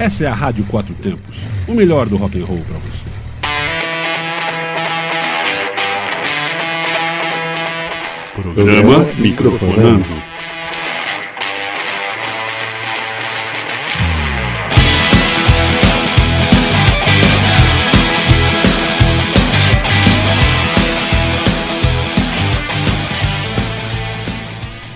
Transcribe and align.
Essa 0.00 0.24
é 0.24 0.28
a 0.28 0.32
Rádio 0.32 0.64
Quatro 0.64 0.94
Tempos, 0.94 1.36
o 1.68 1.74
melhor 1.74 2.08
do 2.08 2.16
rock 2.16 2.40
and 2.40 2.46
roll 2.46 2.62
para 2.66 2.78
você. 2.78 3.06
Programa 8.34 9.06
Microfonando. 9.18 10.08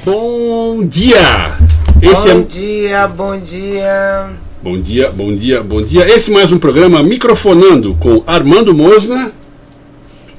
Bom 0.03 0.87
dia! 0.87 1.59
Esse 2.01 2.33
bom 2.33 2.41
é... 2.41 2.43
dia, 2.45 3.07
bom 3.09 3.39
dia. 3.39 4.44
Bom 4.65 4.81
dia, 4.81 5.11
bom 5.11 5.37
dia, 5.37 5.63
bom 5.63 5.83
dia. 5.83 6.09
Esse 6.09 6.31
é 6.31 6.35
mais 6.35 6.51
um 6.51 6.59
programa 6.59 7.03
Microfonando 7.03 7.95
com 8.01 8.25
Armando 8.27 8.73
Mosna 8.73 9.31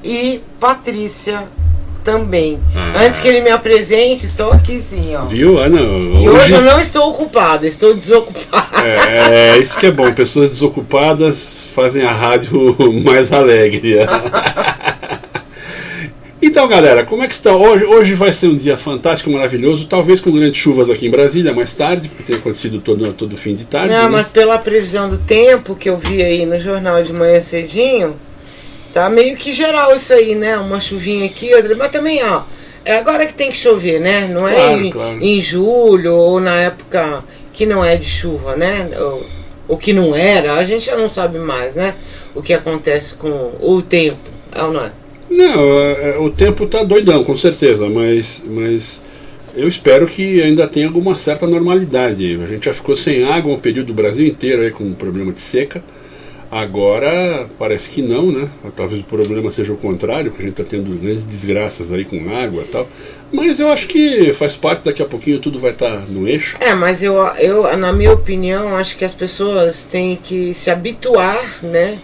e 0.02 0.40
Patrícia 0.58 1.44
também. 2.02 2.58
Ah. 2.74 3.04
Antes 3.04 3.20
que 3.20 3.28
ele 3.28 3.40
me 3.40 3.50
apresente, 3.50 4.26
estou 4.26 4.50
aqui 4.50 4.80
sim, 4.80 5.14
ó. 5.14 5.26
Viu, 5.26 5.60
Ana? 5.60 5.80
Hoje... 5.80 6.24
E 6.24 6.28
hoje 6.28 6.52
eu 6.54 6.62
não 6.62 6.80
estou 6.80 7.08
ocupada, 7.08 7.68
estou 7.68 7.94
desocupada. 7.94 8.84
É, 8.84 9.58
isso 9.58 9.78
que 9.78 9.86
é 9.86 9.92
bom. 9.92 10.12
Pessoas 10.12 10.50
desocupadas 10.50 11.64
fazem 11.72 12.02
a 12.02 12.10
rádio 12.10 12.76
mais 13.04 13.32
alegre. 13.32 13.94
Então, 16.40 16.68
galera, 16.68 17.04
como 17.04 17.22
é 17.22 17.26
que 17.26 17.34
está 17.34 17.54
hoje? 17.56 17.84
Hoje 17.84 18.14
vai 18.14 18.32
ser 18.32 18.48
um 18.48 18.56
dia 18.56 18.76
fantástico, 18.76 19.30
maravilhoso, 19.30 19.86
talvez 19.86 20.20
com 20.20 20.30
grandes 20.30 20.60
chuvas 20.60 20.90
aqui 20.90 21.06
em 21.06 21.10
Brasília 21.10 21.52
mais 21.52 21.72
tarde, 21.72 22.08
porque 22.08 22.22
tem 22.22 22.36
acontecido 22.36 22.80
todo, 22.80 23.12
todo 23.14 23.36
fim 23.36 23.54
de 23.54 23.64
tarde. 23.64 23.94
Não, 23.94 24.04
né? 24.04 24.08
mas 24.08 24.28
pela 24.28 24.58
previsão 24.58 25.08
do 25.08 25.18
tempo 25.18 25.74
que 25.74 25.88
eu 25.88 25.96
vi 25.96 26.22
aí 26.22 26.44
no 26.44 26.58
jornal 26.58 27.02
de 27.02 27.12
manhã 27.12 27.40
cedinho, 27.40 28.16
tá 28.92 29.08
meio 29.08 29.36
que 29.36 29.52
geral 29.52 29.96
isso 29.96 30.12
aí, 30.12 30.34
né? 30.34 30.58
Uma 30.58 30.78
chuvinha 30.78 31.24
aqui, 31.24 31.54
outra, 31.54 31.74
mas 31.74 31.90
também, 31.90 32.22
ó, 32.22 32.42
é 32.84 32.96
agora 32.96 33.26
que 33.26 33.34
tem 33.34 33.50
que 33.50 33.56
chover, 33.56 33.98
né? 33.98 34.28
Não 34.28 34.46
é 34.46 34.54
claro, 34.54 34.80
em, 34.82 34.90
claro. 34.90 35.18
em, 35.22 35.40
julho 35.40 36.14
ou 36.14 36.38
na 36.38 36.54
época 36.54 37.24
que 37.52 37.64
não 37.64 37.82
é 37.82 37.96
de 37.96 38.06
chuva, 38.06 38.54
né? 38.56 38.90
Ou, 38.98 39.26
o 39.68 39.76
que 39.76 39.92
não 39.92 40.14
era, 40.14 40.54
a 40.54 40.64
gente 40.64 40.86
já 40.86 40.96
não 40.96 41.08
sabe 41.08 41.38
mais, 41.38 41.74
né? 41.74 41.94
O 42.34 42.42
que 42.42 42.52
acontece 42.52 43.14
com 43.14 43.52
o 43.60 43.82
tempo, 43.82 44.30
é 44.52 44.62
ou 44.62 44.72
não 44.72 44.84
é? 44.84 44.92
Não, 45.30 45.80
é, 45.80 46.10
é, 46.10 46.18
o 46.18 46.30
tempo 46.30 46.64
está 46.64 46.82
doidão, 46.82 47.24
com 47.24 47.36
certeza, 47.36 47.88
mas, 47.88 48.42
mas 48.48 49.02
eu 49.54 49.66
espero 49.66 50.06
que 50.06 50.42
ainda 50.42 50.66
tenha 50.66 50.86
alguma 50.86 51.16
certa 51.16 51.46
normalidade. 51.46 52.38
A 52.42 52.46
gente 52.46 52.66
já 52.66 52.74
ficou 52.74 52.96
sem 52.96 53.24
água 53.24 53.54
um 53.54 53.60
período 53.60 53.88
do 53.88 53.94
Brasil 53.94 54.26
inteiro 54.26 54.62
aí 54.62 54.70
com 54.70 54.84
um 54.84 54.94
problema 54.94 55.32
de 55.32 55.40
seca. 55.40 55.82
Agora 56.50 57.46
parece 57.58 57.90
que 57.90 58.00
não, 58.00 58.30
né? 58.30 58.48
Talvez 58.76 59.00
o 59.00 59.04
problema 59.04 59.50
seja 59.50 59.72
o 59.72 59.76
contrário, 59.76 60.30
que 60.30 60.40
a 60.40 60.44
gente 60.44 60.60
está 60.60 60.64
tendo 60.64 60.96
grandes 61.00 61.26
desgraças 61.26 61.92
aí 61.92 62.04
com 62.04 62.16
água 62.30 62.62
e 62.62 62.66
tal. 62.66 62.88
Mas 63.32 63.58
eu 63.58 63.68
acho 63.68 63.88
que 63.88 64.32
faz 64.32 64.54
parte, 64.54 64.84
daqui 64.84 65.02
a 65.02 65.06
pouquinho 65.06 65.40
tudo 65.40 65.58
vai 65.58 65.72
estar 65.72 65.90
tá 65.90 66.04
no 66.08 66.28
eixo. 66.28 66.56
É, 66.60 66.72
mas 66.72 67.02
eu, 67.02 67.16
eu, 67.38 67.76
na 67.76 67.92
minha 67.92 68.12
opinião, 68.12 68.76
acho 68.76 68.96
que 68.96 69.04
as 69.04 69.12
pessoas 69.12 69.82
têm 69.82 70.16
que 70.16 70.54
se 70.54 70.70
habituar, 70.70 71.64
né? 71.64 71.98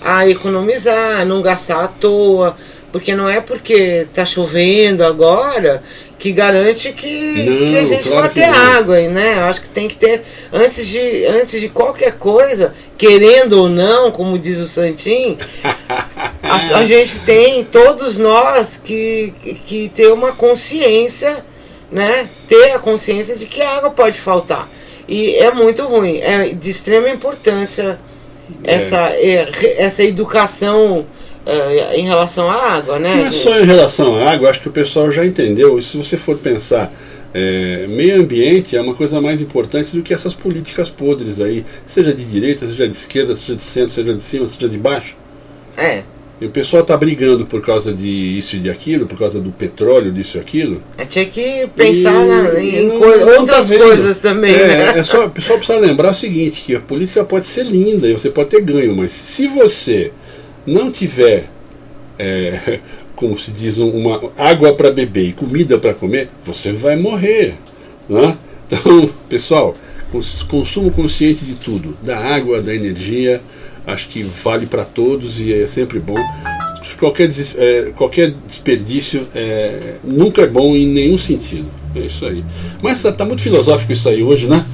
A 0.00 0.28
economizar, 0.28 1.20
a 1.20 1.24
não 1.24 1.42
gastar 1.42 1.84
à 1.84 1.88
toa 1.88 2.56
porque 2.90 3.14
não 3.14 3.28
é 3.28 3.40
porque 3.40 4.06
tá 4.14 4.24
chovendo 4.24 5.04
agora 5.04 5.82
que 6.18 6.32
garante 6.32 6.92
que, 6.92 7.44
não, 7.44 7.68
que 7.68 7.76
a 7.76 7.84
gente 7.84 8.08
claro 8.08 8.22
vai 8.22 8.30
ter 8.30 8.44
água, 8.44 9.00
né? 9.08 9.40
Acho 9.44 9.60
que 9.60 9.68
tem 9.68 9.86
que 9.86 9.94
ter, 9.94 10.22
antes 10.52 10.88
de, 10.88 11.26
antes 11.26 11.60
de 11.60 11.68
qualquer 11.68 12.14
coisa, 12.14 12.74
querendo 12.96 13.52
ou 13.52 13.68
não, 13.68 14.10
como 14.10 14.38
diz 14.38 14.58
o 14.58 14.66
Santim, 14.66 15.38
a, 16.42 16.78
a, 16.78 16.84
gente 16.84 17.20
tem, 17.20 17.62
todos 17.62 18.18
nós, 18.18 18.80
que, 18.82 19.32
que 19.64 19.88
ter 19.90 20.10
uma 20.10 20.32
consciência, 20.32 21.44
né? 21.92 22.28
Ter 22.48 22.72
a 22.72 22.78
consciência 22.80 23.36
de 23.36 23.46
que 23.46 23.62
a 23.62 23.76
água 23.76 23.90
pode 23.90 24.18
faltar. 24.18 24.68
E 25.06 25.36
é 25.36 25.52
muito 25.52 25.86
ruim, 25.86 26.18
é 26.18 26.48
de 26.48 26.70
extrema 26.70 27.08
importância. 27.08 27.98
Essa, 28.64 29.10
é, 29.10 29.48
essa 29.76 30.04
educação 30.04 31.00
uh, 31.46 31.94
em 31.94 32.04
relação 32.04 32.50
à 32.50 32.72
água, 32.72 32.98
né? 32.98 33.16
Não 33.16 33.26
é 33.26 33.32
só 33.32 33.58
em 33.58 33.64
relação 33.64 34.16
à 34.16 34.32
água, 34.32 34.50
acho 34.50 34.60
que 34.60 34.68
o 34.68 34.72
pessoal 34.72 35.10
já 35.10 35.24
entendeu. 35.24 35.80
Se 35.80 35.96
você 35.96 36.16
for 36.16 36.36
pensar, 36.38 36.92
é, 37.32 37.86
meio 37.88 38.20
ambiente 38.20 38.76
é 38.76 38.80
uma 38.80 38.94
coisa 38.94 39.20
mais 39.20 39.40
importante 39.40 39.96
do 39.96 40.02
que 40.02 40.14
essas 40.14 40.34
políticas 40.34 40.88
podres 40.88 41.40
aí, 41.40 41.64
seja 41.86 42.12
de 42.12 42.24
direita, 42.24 42.66
seja 42.66 42.88
de 42.88 42.94
esquerda, 42.94 43.36
seja 43.36 43.54
de 43.54 43.62
centro, 43.62 43.90
seja 43.90 44.14
de 44.14 44.22
cima, 44.22 44.48
seja 44.48 44.68
de 44.68 44.78
baixo. 44.78 45.16
É. 45.76 46.02
E 46.40 46.46
o 46.46 46.50
pessoal 46.50 46.82
está 46.82 46.96
brigando 46.96 47.44
por 47.44 47.60
causa 47.60 47.92
de 47.92 48.08
isso 48.08 48.54
e 48.54 48.60
de 48.60 48.70
aquilo, 48.70 49.06
por 49.06 49.18
causa 49.18 49.40
do 49.40 49.50
petróleo, 49.50 50.12
disso 50.12 50.36
e 50.36 50.40
aquilo. 50.40 50.80
Tinha 51.08 51.26
que 51.26 51.66
pensar 51.74 52.14
e, 52.14 52.28
na, 52.28 52.60
em 52.60 52.88
não, 52.88 52.98
coisa, 53.00 53.24
não 53.24 53.40
outras 53.40 53.68
tá 53.68 53.76
coisas 53.76 54.18
também. 54.20 54.54
É, 54.54 54.68
né? 54.68 54.98
é 54.98 55.02
só, 55.02 55.26
o 55.26 55.30
pessoal 55.30 55.58
precisa 55.58 55.80
lembrar 55.80 56.12
o 56.12 56.14
seguinte, 56.14 56.62
que 56.64 56.76
a 56.76 56.80
política 56.80 57.24
pode 57.24 57.44
ser 57.46 57.64
linda 57.64 58.08
e 58.08 58.12
você 58.12 58.30
pode 58.30 58.50
ter 58.50 58.62
ganho, 58.62 58.96
mas 58.96 59.10
se 59.10 59.48
você 59.48 60.12
não 60.64 60.92
tiver, 60.92 61.50
é, 62.16 62.78
como 63.16 63.36
se 63.36 63.50
diz, 63.50 63.78
uma 63.78 64.30
água 64.38 64.72
para 64.74 64.92
beber 64.92 65.28
e 65.30 65.32
comida 65.32 65.76
para 65.76 65.92
comer, 65.92 66.28
você 66.44 66.72
vai 66.72 66.94
morrer. 66.94 67.56
Né? 68.08 68.38
Então, 68.64 69.10
pessoal, 69.28 69.74
consumo 70.48 70.92
consciente 70.92 71.44
de 71.44 71.56
tudo, 71.56 71.96
da 72.00 72.16
água, 72.16 72.62
da 72.62 72.72
energia, 72.72 73.42
acho 73.88 74.08
que 74.08 74.22
vale 74.22 74.66
para 74.66 74.84
todos 74.84 75.40
e 75.40 75.52
é 75.52 75.66
sempre 75.66 75.98
bom. 75.98 76.18
Qualquer, 76.98 77.30
é, 77.56 77.92
qualquer 77.96 78.34
desperdício 78.46 79.26
é, 79.34 79.94
nunca 80.02 80.42
é 80.42 80.46
bom 80.46 80.74
em 80.74 80.86
nenhum 80.86 81.16
sentido. 81.16 81.66
É 81.94 82.00
isso 82.00 82.26
aí. 82.26 82.44
Mas 82.82 83.02
tá, 83.02 83.12
tá 83.12 83.24
muito 83.24 83.42
filosófico 83.42 83.92
isso 83.92 84.08
aí 84.08 84.22
hoje, 84.22 84.46
né? 84.46 84.64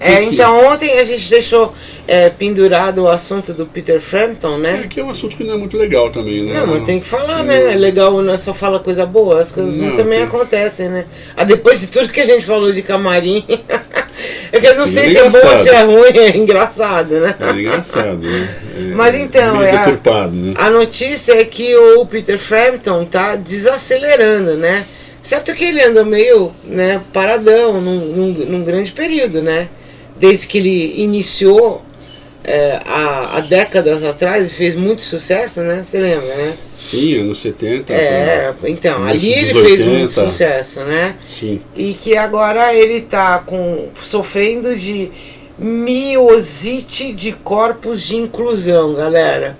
É, 0.00 0.22
então 0.22 0.66
ontem 0.70 0.98
a 0.98 1.04
gente 1.04 1.28
deixou 1.30 1.72
é, 2.06 2.28
pendurado 2.28 3.02
o 3.02 3.08
assunto 3.08 3.54
do 3.54 3.64
Peter 3.64 4.00
Frampton, 4.00 4.58
né? 4.58 4.82
É, 4.84 4.88
que 4.88 5.00
é 5.00 5.04
um 5.04 5.10
assunto 5.10 5.36
que 5.36 5.44
não 5.44 5.54
é 5.54 5.56
muito 5.56 5.76
legal 5.76 6.10
também, 6.10 6.44
né? 6.44 6.54
Não, 6.54 6.66
mas 6.66 6.84
tem 6.84 7.00
que 7.00 7.06
falar, 7.06 7.42
né? 7.42 7.72
É 7.72 7.76
legal, 7.76 8.22
não 8.22 8.32
é 8.32 8.36
só 8.36 8.52
fala 8.52 8.80
coisa 8.80 9.06
boa, 9.06 9.40
as 9.40 9.52
coisas 9.52 9.76
não, 9.76 9.96
também 9.96 10.18
tem... 10.18 10.28
acontecem, 10.28 10.88
né? 10.88 11.06
Ah, 11.36 11.44
depois 11.44 11.80
de 11.80 11.86
tudo 11.86 12.08
que 12.08 12.20
a 12.20 12.26
gente 12.26 12.44
falou 12.44 12.72
de 12.72 12.82
camarim. 12.82 13.44
é 14.52 14.60
que 14.60 14.66
eu 14.66 14.76
não 14.76 14.86
sei 14.86 15.06
é 15.06 15.08
se 15.08 15.18
é 15.18 15.30
bom 15.30 15.48
ou 15.48 15.56
se 15.56 15.68
é 15.68 15.82
ruim, 15.82 16.18
é 16.18 16.36
engraçado, 16.36 17.20
né? 17.20 17.34
É 17.40 17.50
engraçado, 17.50 18.18
né? 18.18 18.56
É, 18.76 18.80
mas 18.94 19.14
então, 19.14 19.62
é 19.62 19.76
a, 19.76 20.26
né? 20.28 20.54
a 20.56 20.70
notícia 20.70 21.32
é 21.32 21.44
que 21.44 21.74
o 21.76 22.06
Peter 22.06 22.38
Frampton 22.38 23.04
tá 23.04 23.36
desacelerando, 23.36 24.56
né? 24.56 24.84
Certo 25.22 25.54
que 25.54 25.64
ele 25.64 25.82
anda 25.82 26.04
meio 26.04 26.52
né, 26.64 27.00
paradão 27.12 27.80
num, 27.80 27.98
num, 27.98 28.28
num 28.32 28.64
grande 28.64 28.92
período, 28.92 29.40
né? 29.40 29.68
desde 30.16 30.46
que 30.46 30.58
ele 30.58 31.02
iniciou 31.02 31.82
é, 32.44 32.78
há, 32.84 33.38
há, 33.38 33.40
décadas 33.40 34.04
atrás 34.04 34.48
e 34.48 34.50
fez 34.50 34.74
muito 34.74 35.00
sucesso, 35.00 35.62
né? 35.62 35.82
Você 35.82 35.98
lembra, 35.98 36.36
né? 36.36 36.54
Sim, 36.76 37.20
anos 37.20 37.38
70. 37.38 37.92
É, 37.92 38.52
então, 38.64 39.02
ali 39.06 39.32
ele 39.32 39.54
80. 39.54 39.66
fez 39.66 39.84
muito 39.84 40.12
sucesso, 40.12 40.80
né? 40.80 41.16
Sim. 41.26 41.62
E 41.74 41.94
que 41.94 42.14
agora 42.16 42.74
ele 42.74 42.98
está 42.98 43.38
com, 43.38 43.88
sofrendo 44.02 44.76
de 44.76 45.10
miosite 45.58 47.12
de 47.12 47.32
corpos 47.32 48.02
de 48.02 48.16
inclusão, 48.16 48.94
galera. 48.94 49.56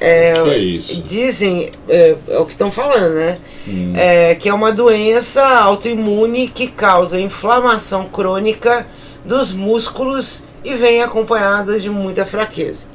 É, 0.00 0.32
que 0.32 0.50
é 0.50 0.58
isso? 0.58 1.02
Dizem, 1.02 1.70
é, 1.88 2.16
é 2.28 2.38
o 2.38 2.44
que 2.44 2.52
estão 2.52 2.68
falando, 2.68 3.14
né? 3.14 3.38
Hum. 3.68 3.92
É, 3.96 4.34
que 4.34 4.48
é 4.48 4.54
uma 4.54 4.72
doença 4.72 5.46
autoimune 5.46 6.48
que 6.48 6.66
causa 6.66 7.20
inflamação 7.20 8.06
crônica 8.06 8.84
dos 9.24 9.52
músculos 9.52 10.42
e 10.64 10.74
vem 10.74 11.02
acompanhada 11.02 11.78
de 11.78 11.90
muita 11.90 12.24
fraqueza. 12.24 12.86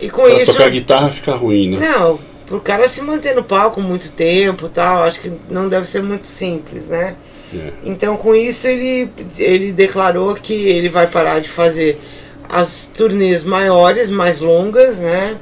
E 0.00 0.10
com 0.10 0.22
pra 0.22 0.42
isso. 0.42 0.52
Tocar 0.52 0.66
a 0.66 0.70
guitarra 0.70 1.08
fica 1.10 1.32
ruim, 1.32 1.70
né? 1.70 1.78
Não, 1.78 2.18
pro 2.46 2.60
cara 2.60 2.88
se 2.88 3.02
manter 3.02 3.34
no 3.34 3.44
palco 3.44 3.80
muito 3.80 4.10
tempo 4.12 4.68
tal, 4.68 5.04
acho 5.04 5.20
que 5.20 5.32
não 5.48 5.68
deve 5.68 5.86
ser 5.86 6.02
muito 6.02 6.26
simples, 6.26 6.86
né? 6.86 7.14
É. 7.54 7.70
Então 7.84 8.16
com 8.16 8.34
isso 8.34 8.66
ele, 8.66 9.10
ele 9.38 9.72
declarou 9.72 10.34
que 10.34 10.54
ele 10.54 10.88
vai 10.88 11.06
parar 11.06 11.38
de 11.40 11.48
fazer 11.48 12.00
as 12.48 12.90
turnês 12.92 13.44
maiores, 13.44 14.10
mais 14.10 14.40
longas, 14.40 14.98
né? 14.98 15.36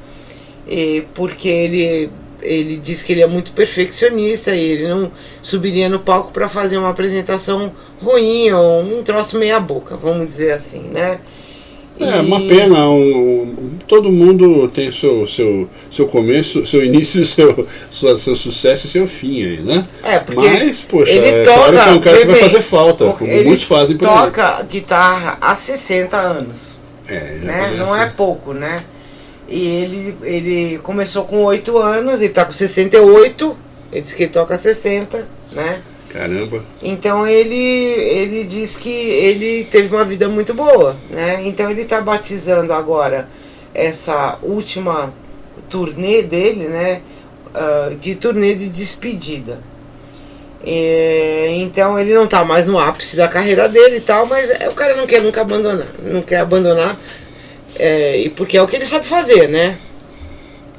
E 0.69 1.05
porque 1.15 1.49
ele 1.49 2.11
ele 2.43 2.77
diz 2.77 3.03
que 3.03 3.13
ele 3.13 3.21
é 3.21 3.27
muito 3.27 3.53
perfeccionista 3.53 4.55
e 4.55 4.61
ele 4.61 4.89
não 4.89 5.11
subiria 5.43 5.89
no 5.89 5.99
palco 5.99 6.33
para 6.33 6.49
fazer 6.49 6.79
uma 6.79 6.89
apresentação 6.89 7.73
ruim 8.03 8.51
ou 8.51 8.83
um 8.83 9.03
troço 9.03 9.39
meia 9.39 9.61
boca, 9.61 9.97
vamos 9.97 10.27
dizer 10.27 10.53
assim, 10.53 10.81
né? 10.81 11.21
É 12.01 12.21
uma 12.21 12.41
pena, 12.41 12.89
um, 12.89 13.43
um, 13.43 13.79
todo 13.87 14.11
mundo 14.11 14.69
tem 14.69 14.91
seu, 14.91 15.27
seu, 15.27 15.69
seu 15.91 16.07
começo, 16.07 16.65
seu 16.65 16.83
início, 16.85 17.25
seu, 17.25 17.67
seu, 17.91 18.19
seu 18.19 18.35
sucesso 18.35 18.87
e 18.87 18.91
seu 18.91 19.07
fim 19.07 19.45
aí, 19.45 19.61
né? 19.61 19.87
É, 20.03 20.19
porque 20.19 20.49
Mas, 20.49 20.81
poxa, 20.81 21.13
ele 21.13 21.27
é 21.27 21.43
toca, 21.43 21.57
claro 21.57 21.73
que 21.73 21.89
é 21.89 21.93
um 21.93 22.01
cara 22.01 22.19
que 22.19 22.27
vai 22.27 22.37
fazer 22.37 22.63
falta, 22.63 23.13
como 23.13 23.45
muitos 23.45 23.65
fazem 23.65 23.97
por 23.97 24.09
toca 24.09 24.59
aí. 24.59 24.65
guitarra 24.65 25.39
há 25.41 25.55
60 25.55 26.17
anos. 26.17 26.77
É, 27.07 27.39
né? 27.43 27.75
Não 27.77 27.95
é 27.95 28.07
pouco, 28.07 28.55
né? 28.55 28.85
E 29.49 29.67
ele, 29.67 30.17
ele 30.23 30.79
começou 30.79 31.25
com 31.25 31.43
8 31.43 31.77
anos, 31.77 32.23
ele 32.23 32.33
tá 32.33 32.45
com 32.45 32.53
68, 32.53 33.59
ele 33.93 34.01
diz 34.01 34.15
que 34.15 34.23
ele 34.23 34.33
toca 34.33 34.57
60, 34.57 35.27
né? 35.53 35.81
Caramba. 36.13 36.65
Então 36.83 37.27
ele, 37.27 37.55
ele 37.57 38.45
diz 38.45 38.77
que 38.77 38.91
ele 38.91 39.65
teve 39.65 39.95
uma 39.95 40.05
vida 40.05 40.29
muito 40.29 40.53
boa, 40.53 40.97
né? 41.09 41.41
Então 41.45 41.71
ele 41.71 41.83
está 41.83 42.01
batizando 42.01 42.73
agora 42.73 43.29
essa 43.73 44.39
última 44.43 45.15
turnê 45.69 46.23
dele, 46.23 46.67
né? 46.67 47.01
ah, 47.55 47.93
de 47.99 48.15
turnê 48.15 48.55
de 48.55 48.69
despedida. 48.69 49.59
Então 50.63 51.99
ele 51.99 52.13
não 52.13 52.25
está 52.25 52.45
mais 52.45 52.67
no 52.67 52.79
ápice 52.79 53.17
da 53.17 53.27
carreira 53.27 53.69
dele 53.69 53.97
e 53.97 54.01
tal, 54.01 54.27
mas 54.27 54.51
é, 54.51 54.69
o 54.69 54.75
cara 54.75 54.95
não 54.95 55.07
quer 55.07 55.23
nunca 55.23 55.41
abandonar, 55.41 55.87
não 56.05 56.21
quer 56.21 56.41
abandonar, 56.41 56.99
é, 57.79 58.19
e 58.19 58.29
porque 58.29 58.59
é 58.59 58.63
o 58.63 58.67
que 58.69 58.77
ele 58.77 58.85
sabe 58.85 59.07
fazer, 59.07 59.49
né? 59.49 59.79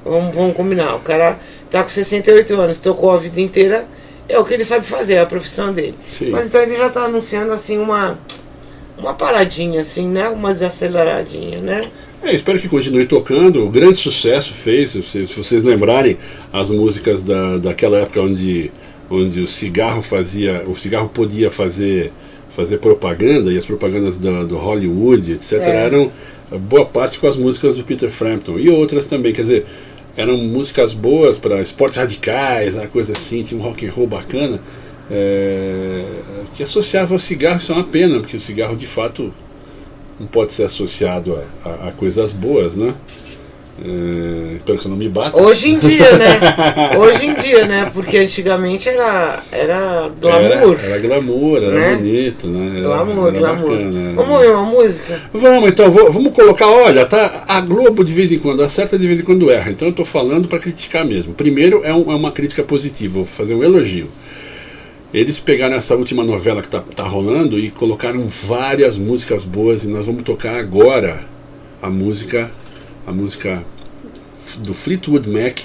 Vamos, 0.05 0.35
vamos 0.35 0.55
combinar. 0.55 0.95
O 0.95 0.99
cara 0.99 1.39
tá 1.69 1.83
com 1.83 1.89
68 1.89 2.53
anos, 2.61 2.79
tocou 2.79 3.11
a 3.11 3.17
vida 3.17 3.41
inteira, 3.41 3.87
é 4.27 4.39
o 4.39 4.45
que 4.45 4.53
ele 4.53 4.65
sabe 4.65 4.85
fazer, 4.85 5.15
é 5.15 5.19
a 5.19 5.25
profissão 5.25 5.73
dele. 5.73 5.95
Sim. 6.09 6.29
Mas 6.29 6.45
então 6.45 6.61
ele 6.61 6.75
já 6.75 6.89
tá 6.89 7.03
anunciando 7.03 7.51
assim 7.51 7.77
uma 7.77 8.17
uma 8.97 9.13
paradinha 9.13 9.81
assim, 9.81 10.07
né? 10.07 10.29
Uma 10.29 10.53
desaceleradinha, 10.53 11.59
né? 11.59 11.81
É, 12.23 12.33
espero 12.33 12.59
que 12.59 12.69
continue 12.69 13.05
tocando. 13.05 13.65
O 13.65 13.69
grande 13.69 13.97
sucesso 13.97 14.53
fez, 14.53 14.91
se, 14.91 15.01
se 15.03 15.35
vocês 15.35 15.63
lembrarem, 15.63 16.17
as 16.53 16.69
músicas 16.69 17.23
da, 17.23 17.57
daquela 17.57 17.97
época 17.97 18.21
onde, 18.21 18.71
onde 19.09 19.41
o 19.41 19.47
cigarro 19.47 20.03
fazia, 20.03 20.63
o 20.67 20.75
cigarro 20.75 21.09
podia 21.09 21.49
fazer, 21.49 22.11
fazer 22.55 22.77
propaganda 22.77 23.51
e 23.51 23.57
as 23.57 23.65
propagandas 23.65 24.17
do, 24.17 24.45
do 24.45 24.57
Hollywood, 24.57 25.33
etc. 25.33 25.53
É. 25.53 25.85
eram 25.85 26.11
boa 26.59 26.85
parte 26.85 27.17
com 27.17 27.27
as 27.27 27.35
músicas 27.35 27.75
do 27.75 27.83
Peter 27.83 28.09
Frampton 28.09 28.59
e 28.59 28.69
outras 28.69 29.05
também, 29.05 29.33
quer 29.33 29.41
dizer, 29.41 29.65
eram 30.17 30.37
músicas 30.37 30.93
boas 30.93 31.37
para 31.37 31.61
esportes 31.61 31.97
radicais, 31.97 32.75
uma 32.75 32.87
coisa 32.87 33.13
assim, 33.13 33.43
tinha 33.43 33.59
um 33.59 33.63
rock 33.63 33.85
and 33.87 33.91
roll 33.91 34.07
bacana. 34.07 34.59
é, 35.09 36.05
que 36.55 36.63
associava 36.63 37.13
ao 37.13 37.19
cigarro, 37.19 37.57
isso 37.57 37.71
é 37.71 37.75
uma 37.75 37.83
pena, 37.83 38.19
porque 38.19 38.37
o 38.37 38.39
cigarro 38.39 38.75
de 38.77 38.87
fato 38.87 39.33
não 40.19 40.27
pode 40.27 40.53
ser 40.53 40.63
associado 40.63 41.35
a, 41.65 41.69
a- 41.69 41.87
a 41.89 41.91
coisas 41.91 42.31
boas, 42.31 42.75
né? 42.75 42.93
É, 43.83 44.53
espero 44.57 44.77
que 44.77 44.83
você 44.83 44.89
não 44.89 44.95
me 44.95 45.09
bata. 45.09 45.41
Hoje 45.41 45.69
em 45.71 45.79
dia, 45.79 46.15
né? 46.17 46.39
Hoje 46.99 47.25
em 47.25 47.33
dia, 47.33 47.65
né? 47.65 47.89
Porque 47.93 48.17
antigamente 48.17 48.87
era 48.87 49.41
era 49.51 50.09
glamour. 50.21 50.77
Era, 50.79 50.87
era 50.87 50.99
glamour, 50.99 51.57
era 51.63 51.71
Né? 51.71 51.95
bonito, 51.95 52.47
né? 52.47 52.79
Era, 52.79 52.87
Glamour, 52.87 53.27
era 53.29 53.39
glamour. 53.39 53.69
bacana, 53.77 54.13
Vamos 54.15 54.47
uma 54.47 54.63
música? 54.65 55.19
Vamos, 55.33 55.69
então, 55.69 55.89
vou- 55.89 56.11
vamos 56.11 56.31
colocar, 56.33 56.67
olha, 56.67 57.05
tá, 57.07 57.43
a 57.47 57.59
Globo 57.61 58.03
de 58.03 58.13
vez 58.13 58.31
em 58.31 58.37
quando 58.37 58.61
acerta, 58.61 58.99
de 58.99 59.07
vez 59.07 59.19
em 59.19 59.23
quando 59.23 59.49
erra. 59.49 59.71
Então 59.71 59.87
eu 59.87 59.91
estou 59.91 60.05
falando 60.05 60.47
para 60.47 60.59
criticar 60.59 61.03
mesmo. 61.03 61.33
Primeiro 61.33 61.81
é, 61.83 61.91
um- 61.93 62.11
é 62.11 62.15
uma 62.15 62.31
crítica 62.31 62.61
positiva, 62.61 63.15
vou 63.15 63.25
fazer 63.25 63.55
um 63.55 63.63
elogio. 63.63 64.07
Eles 65.13 65.39
pegaram 65.39 65.75
essa 65.75 65.95
última 65.95 66.23
novela 66.23 66.61
que 66.61 66.67
tá, 66.69 66.81
tá 66.95 67.03
rolando 67.03 67.59
e 67.59 67.69
colocaram 67.69 68.25
várias 68.27 68.95
músicas 68.97 69.43
boas 69.43 69.83
e 69.83 69.87
nós 69.87 70.05
vamos 70.05 70.23
tocar 70.23 70.55
agora 70.57 71.19
a 71.81 71.89
música, 71.89 72.49
a 73.05 73.11
música 73.11 73.61
do 74.59 74.73
Fleetwood 74.73 75.29
Mac, 75.29 75.59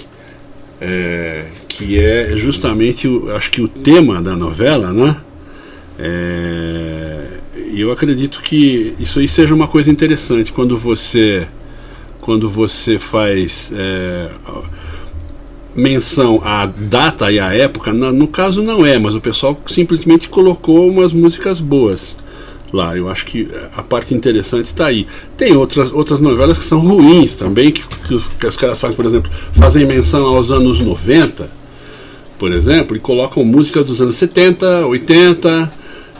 é, 0.81 1.45
que 1.67 1.99
é 1.99 2.35
justamente, 2.37 3.07
o- 3.07 3.31
acho 3.35 3.49
que 3.51 3.61
o 3.61 3.67
tema 3.67 4.21
da 4.21 4.35
novela, 4.35 4.93
né? 4.93 5.17
É, 5.99 7.23
E 7.73 7.81
eu 7.81 7.91
acredito 7.91 8.41
que 8.41 8.93
isso 8.99 9.19
aí 9.19 9.27
seja 9.27 9.53
uma 9.53 9.67
coisa 9.67 9.89
interessante 9.91 10.51
quando 10.51 10.77
você 10.77 11.47
quando 12.21 12.49
você 12.49 12.97
faz 12.99 13.71
é, 13.73 14.27
menção 15.75 16.41
à 16.43 16.65
data 16.65 17.31
e 17.31 17.39
à 17.39 17.53
época, 17.53 17.93
no 17.93 18.27
caso 18.27 18.63
não 18.63 18.85
é, 18.85 18.97
mas 18.97 19.13
o 19.13 19.21
pessoal 19.21 19.59
simplesmente 19.67 20.27
colocou 20.27 20.89
umas 20.89 21.13
músicas 21.13 21.59
boas 21.59 22.15
lá. 22.73 22.95
Eu 22.97 23.09
acho 23.09 23.25
que 23.25 23.47
a 23.75 23.81
parte 23.83 24.13
interessante 24.13 24.65
está 24.65 24.87
aí. 24.87 25.07
Tem 25.37 25.55
outras, 25.55 25.91
outras 25.91 26.19
novelas 26.19 26.57
que 26.57 26.63
são 26.65 26.79
ruins 26.79 27.35
também, 27.35 27.71
que, 27.71 27.83
que 28.07 28.13
os, 28.13 28.23
que 28.27 28.45
os 28.47 28.57
caras 28.57 28.79
fazem, 28.79 28.95
por 28.95 29.05
exemplo, 29.05 29.31
fazem 29.53 29.85
menção 29.85 30.25
aos 30.25 30.51
anos 30.51 30.79
90, 30.79 31.49
por 32.39 32.51
exemplo, 32.51 32.95
e 32.95 32.99
colocam 32.99 33.43
músicas 33.43 33.85
dos 33.85 34.01
anos 34.01 34.15
70, 34.15 34.85
80, 34.87 35.71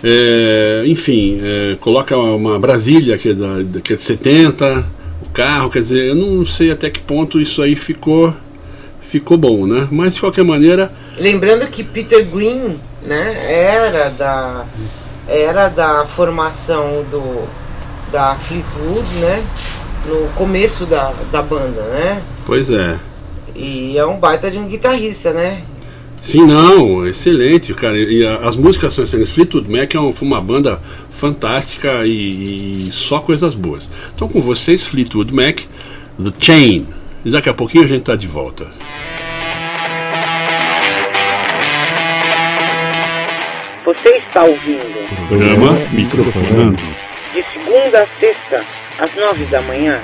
é, 0.04 0.84
enfim, 0.88 1.40
é, 1.42 1.76
coloca 1.80 2.16
uma 2.18 2.60
Brasília 2.60 3.18
que 3.18 3.30
é, 3.30 3.34
da- 3.34 3.82
que 3.84 3.94
é 3.94 3.96
de 3.96 4.02
70, 4.02 4.86
o 5.26 5.30
carro, 5.30 5.70
quer 5.70 5.82
dizer, 5.82 6.06
eu 6.08 6.16
não 6.16 6.46
sei 6.46 6.72
até 6.72 6.90
que 6.90 7.00
ponto 7.00 7.40
isso 7.40 7.62
aí 7.62 7.76
ficou, 7.76 8.34
ficou 9.02 9.38
bom, 9.38 9.66
né? 9.66 9.88
Mas 9.92 10.16
de 10.16 10.20
qualquer 10.20 10.44
maneira, 10.44 10.92
Lembrando 11.20 11.66
que 11.68 11.84
Peter 11.84 12.24
Green, 12.26 12.78
né, 13.04 13.52
era 13.52 14.10
da 14.10 14.66
era 15.28 15.70
da 15.70 16.06
formação 16.06 17.04
do 17.12 17.48
da 18.12 18.36
Fleetwood, 18.36 19.08
né, 19.20 19.44
no 20.06 20.28
começo 20.30 20.86
da, 20.86 21.12
da 21.32 21.42
banda, 21.42 21.82
né? 21.84 22.22
pois 22.46 22.70
é. 22.70 22.98
E 23.54 23.98
é 23.98 24.06
um 24.06 24.18
baita 24.18 24.50
de 24.50 24.58
um 24.58 24.66
guitarrista, 24.68 25.34
né? 25.34 25.62
Sim, 26.22 26.46
não, 26.46 27.06
excelente, 27.08 27.74
cara. 27.74 27.98
E 27.98 28.26
as 28.26 28.56
músicas 28.56 28.94
são 28.94 29.04
excelentes. 29.04 29.34
Fleetwood 29.34 29.70
Mac 29.70 29.94
é 29.96 30.00
um- 30.00 30.14
foi 30.14 30.28
uma 30.28 30.40
banda 30.42 30.80
fantástica 31.12 32.06
e, 32.06 32.88
e 32.88 32.92
só 32.92 33.20
coisas 33.20 33.54
boas. 33.56 33.90
Então, 34.16 34.28
com 34.28 34.40
vocês, 34.40 34.86
Fleetwood 34.86 35.34
Mac, 35.34 35.60
The 36.24 36.32
Chain. 36.40 36.88
E 37.26 37.32
daqui 37.32 37.50
a 37.50 37.54
pouquinho 37.54 37.84
a 37.84 37.88
gente 37.88 38.04
tá 38.04 38.16
de 38.16 38.28
volta. 38.28 38.68
Você 43.88 44.10
está 44.18 44.44
ouvindo 44.44 45.28
Programa 45.30 45.72
Microfonando. 45.94 46.76
de 47.32 47.42
segunda 47.54 48.02
a 48.02 48.08
sexta, 48.20 48.66
às 49.00 49.16
nove 49.16 49.46
da 49.46 49.62
manhã. 49.62 50.04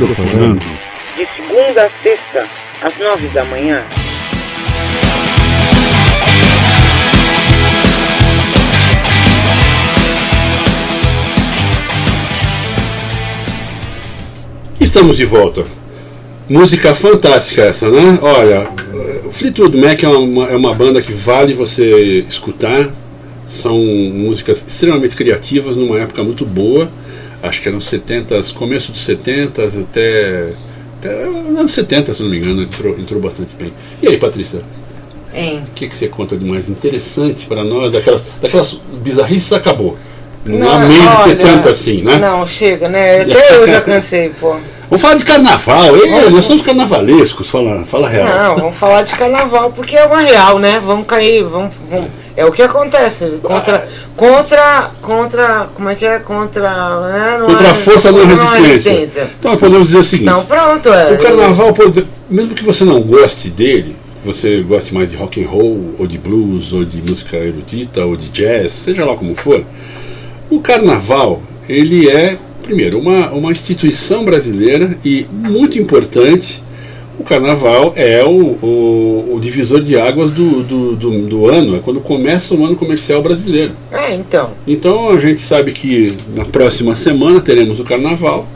Microfonando. 0.00 0.64
de 1.14 1.28
segunda 1.36 1.84
a 1.84 1.90
sexta, 2.02 2.48
às 2.80 2.96
nove 2.96 3.28
da 3.28 3.44
manhã. 3.44 3.84
Estamos 14.80 15.18
de 15.18 15.26
volta. 15.26 15.66
Música 16.48 16.94
fantástica 16.94 17.64
essa, 17.64 17.90
né? 17.90 18.18
Olha, 18.22 18.70
o 19.26 19.30
Fleetwood 19.30 19.76
Mac 19.76 20.02
é 20.02 20.08
uma, 20.08 20.46
é 20.46 20.56
uma 20.56 20.74
banda 20.74 21.02
que 21.02 21.12
vale 21.12 21.52
você 21.52 22.24
escutar. 22.26 22.90
São 23.46 23.76
músicas 23.76 24.64
extremamente 24.66 25.14
criativas 25.14 25.76
numa 25.76 26.00
época 26.00 26.24
muito 26.24 26.46
boa. 26.46 26.88
Acho 27.42 27.60
que 27.62 27.68
eram 27.68 27.80
70, 27.80 28.40
começo 28.54 28.92
dos 28.92 29.02
70 29.04 29.62
até, 29.64 30.52
até 30.98 31.08
anos 31.24 31.72
70, 31.72 32.12
se 32.14 32.22
não 32.22 32.30
me 32.30 32.36
engano, 32.38 32.62
entrou, 32.62 32.92
entrou 32.98 33.20
bastante 33.20 33.54
bem. 33.58 33.72
E 34.02 34.08
aí, 34.08 34.16
Patrícia? 34.18 34.60
Hein? 35.34 35.64
O 35.70 35.74
que, 35.74 35.88
que 35.88 35.96
você 35.96 36.08
conta 36.08 36.36
de 36.36 36.44
mais 36.44 36.68
interessante 36.68 37.46
para 37.46 37.64
nós? 37.64 37.92
Daquelas, 37.92 38.24
daquelas 38.42 38.74
bizarrices 39.02 39.52
acabou. 39.52 39.96
Não, 40.44 40.58
Não, 40.58 40.70
há 40.70 40.78
meio 40.80 41.02
de 41.02 41.22
ter 41.24 41.38
tanto 41.38 41.68
assim, 41.68 42.02
né? 42.02 42.16
Não, 42.16 42.46
chega, 42.46 42.88
né? 42.88 43.20
Até 43.22 43.56
eu 43.56 43.66
já 43.66 43.80
cansei, 43.80 44.30
pô. 44.40 44.56
Vamos 44.88 45.02
falar 45.02 45.16
de 45.16 45.24
carnaval. 45.24 45.96
Ei, 45.96 46.30
nós 46.30 46.44
somos 46.44 46.62
carnavalescos, 46.62 47.48
fala, 47.48 47.84
fala 47.84 48.08
real. 48.08 48.26
Não, 48.28 48.56
vamos 48.56 48.76
falar 48.76 49.02
de 49.02 49.14
carnaval 49.14 49.70
porque 49.70 49.96
é 49.96 50.04
uma 50.04 50.20
real, 50.20 50.58
né? 50.58 50.80
Vamos 50.84 51.06
cair, 51.06 51.44
vamos. 51.44 51.74
vamos- 51.88 52.10
é 52.40 52.46
o 52.46 52.52
que 52.52 52.62
acontece. 52.62 53.38
Contra. 53.42 53.86
Contra. 54.16 54.90
Contra. 55.02 55.68
Como 55.74 55.90
é 55.90 55.94
que 55.94 56.06
é? 56.06 56.18
Contra. 56.18 57.00
Né? 57.00 57.44
Contra 57.44 57.66
é- 57.66 57.70
a 57.70 57.74
força 57.74 58.10
da 58.10 58.18
é 58.18 58.24
resistência. 58.24 59.28
Então 59.38 59.56
podemos 59.58 59.88
dizer 59.88 59.98
o 59.98 60.04
seguinte: 60.04 60.30
Então 60.30 60.44
pronto, 60.46 60.88
é. 60.88 61.12
o 61.12 61.18
carnaval, 61.18 61.74
pode, 61.74 62.06
mesmo 62.30 62.54
que 62.54 62.64
você 62.64 62.84
não 62.84 63.02
goste 63.02 63.50
dele, 63.50 63.94
você 64.24 64.62
goste 64.62 64.94
mais 64.94 65.10
de 65.10 65.16
rock 65.16 65.42
and 65.42 65.48
roll, 65.48 65.94
ou 65.98 66.06
de 66.06 66.16
blues, 66.16 66.72
ou 66.72 66.82
de 66.82 67.02
música 67.02 67.36
erudita, 67.36 68.06
ou 68.06 68.16
de 68.16 68.30
jazz, 68.30 68.72
seja 68.72 69.04
lá 69.04 69.14
como 69.14 69.34
for, 69.34 69.62
o 70.48 70.60
carnaval 70.60 71.42
ele 71.68 72.08
é 72.08 72.38
primeiro 72.62 72.98
uma, 72.98 73.30
uma 73.30 73.50
instituição 73.50 74.24
brasileira 74.24 74.96
e 75.04 75.26
muito 75.30 75.78
importante. 75.78 76.62
O 77.20 77.22
carnaval 77.22 77.92
é 77.96 78.24
o, 78.24 78.30
o, 78.30 79.34
o 79.34 79.40
divisor 79.40 79.82
de 79.82 80.00
águas 80.00 80.30
do, 80.30 80.62
do, 80.62 80.96
do, 80.96 81.18
do 81.28 81.46
ano, 81.50 81.76
é 81.76 81.78
quando 81.78 82.00
começa 82.00 82.54
o 82.54 82.64
ano 82.64 82.74
comercial 82.74 83.20
brasileiro. 83.20 83.72
É, 83.92 84.14
então. 84.14 84.52
Então 84.66 85.10
a 85.10 85.20
gente 85.20 85.38
sabe 85.38 85.70
que 85.70 86.16
na 86.34 86.46
próxima 86.46 86.96
semana 86.96 87.38
teremos 87.42 87.78
o 87.78 87.84
carnaval, 87.84 88.48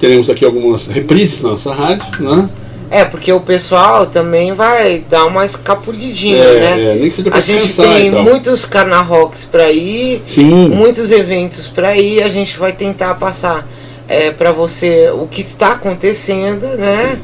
teremos 0.00 0.28
aqui 0.28 0.44
algumas 0.44 0.88
reprises 0.88 1.42
na 1.42 1.50
nossa 1.50 1.72
rádio, 1.72 2.06
né? 2.18 2.50
É, 2.90 3.04
porque 3.04 3.32
o 3.32 3.38
pessoal 3.38 4.06
também 4.06 4.52
vai 4.52 5.00
dar 5.08 5.24
uma 5.24 5.46
escapulidinha, 5.46 6.42
É, 6.42 6.60
né? 6.60 6.82
é, 6.82 6.94
nem 6.96 7.08
que 7.08 7.14
seja 7.14 7.30
pra 7.30 7.38
a 7.38 7.40
gente 7.40 7.76
tem 7.76 8.10
muitos 8.10 8.64
carnarrocks 8.64 9.44
pra 9.44 9.70
ir, 9.70 10.22
Sim, 10.26 10.70
muitos 10.70 11.12
eventos 11.12 11.68
pra 11.68 11.96
ir, 11.96 12.20
a 12.20 12.28
gente 12.28 12.58
vai 12.58 12.72
tentar 12.72 13.14
passar 13.14 13.64
é, 14.08 14.32
para 14.32 14.50
você 14.50 15.08
o 15.14 15.28
que 15.28 15.40
está 15.42 15.68
acontecendo, 15.68 16.66
né? 16.76 17.20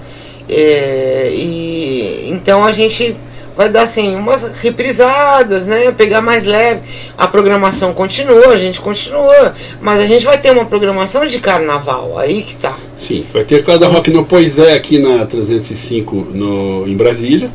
É, 0.48 1.30
e 1.32 2.28
então 2.30 2.64
a 2.64 2.72
gente 2.72 3.16
vai 3.56 3.68
dar 3.68 3.82
assim 3.82 4.14
umas 4.14 4.42
reprisadas, 4.60 5.64
né? 5.64 5.92
Pegar 5.92 6.20
mais 6.20 6.44
leve. 6.44 6.80
A 7.16 7.26
programação 7.26 7.92
continua, 7.92 8.48
a 8.48 8.56
gente 8.56 8.80
continua, 8.80 9.54
mas 9.80 10.00
a 10.00 10.06
gente 10.06 10.24
vai 10.24 10.38
ter 10.38 10.50
uma 10.50 10.64
programação 10.64 11.24
de 11.26 11.38
carnaval, 11.38 12.18
aí 12.18 12.42
que 12.42 12.56
tá. 12.56 12.76
sim. 12.96 13.24
Vai 13.32 13.44
ter 13.44 13.64
cada 13.64 13.86
rock 13.86 14.10
no 14.10 14.24
Pois 14.24 14.58
é 14.58 14.74
aqui 14.74 14.98
na 14.98 15.24
305 15.24 16.28
no, 16.32 16.88
em 16.88 16.96
Brasília. 16.96 17.50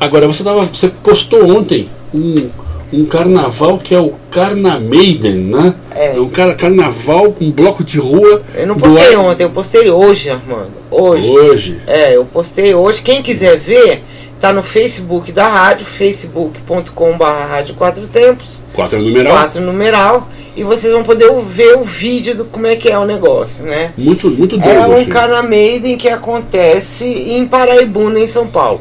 Agora 0.00 0.26
você, 0.26 0.42
tava, 0.42 0.62
você 0.62 0.88
postou 0.88 1.48
ontem 1.56 1.88
um, 2.12 2.50
um 2.92 3.04
carnaval 3.06 3.78
que 3.78 3.94
é 3.94 3.98
o 3.98 4.12
Carnamaiden, 4.30 5.34
né? 5.34 5.74
É. 5.94 6.14
um 6.18 6.28
car 6.28 6.56
carnaval 6.56 7.32
com 7.32 7.50
bloco 7.50 7.82
de 7.84 7.98
rua. 7.98 8.42
Eu 8.54 8.66
não 8.66 8.74
do 8.76 8.80
postei 8.80 9.14
ar- 9.14 9.20
ontem, 9.20 9.42
eu 9.44 9.50
postei 9.50 9.90
hoje, 9.90 10.30
Armando. 10.30 10.70
Hoje. 10.90 11.28
Hoje. 11.28 11.80
É, 11.86 12.16
eu 12.16 12.24
postei 12.24 12.74
hoje. 12.74 13.02
Quem 13.02 13.22
quiser 13.22 13.58
ver, 13.58 14.02
tá 14.40 14.52
no 14.52 14.62
Facebook 14.62 15.32
da 15.32 15.46
rádio, 15.48 15.86
facebook.com.br 15.86 17.24
rádio 17.48 17.74
quatro 17.74 18.06
tempos, 18.06 18.62
Quatro 18.72 18.98
é 18.98 19.00
numeral. 19.02 19.32
quatro 19.32 19.60
numeral, 19.62 20.28
e 20.56 20.62
vocês 20.62 20.92
vão 20.92 21.02
poder 21.02 21.30
ver 21.42 21.76
o 21.76 21.82
vídeo 21.82 22.34
do 22.36 22.44
como 22.44 22.66
é 22.66 22.76
que 22.76 22.88
é 22.88 22.98
o 22.98 23.04
negócio, 23.04 23.64
né? 23.64 23.92
Muito, 23.96 24.30
muito 24.30 24.56
doido. 24.56 24.76
É 24.76 24.86
um 24.86 24.92
achei. 24.94 25.06
Carnamaiden 25.06 25.96
que 25.96 26.08
acontece 26.08 27.04
em 27.06 27.46
Paraibuna, 27.46 28.18
em 28.20 28.26
São 28.28 28.46
Paulo. 28.46 28.80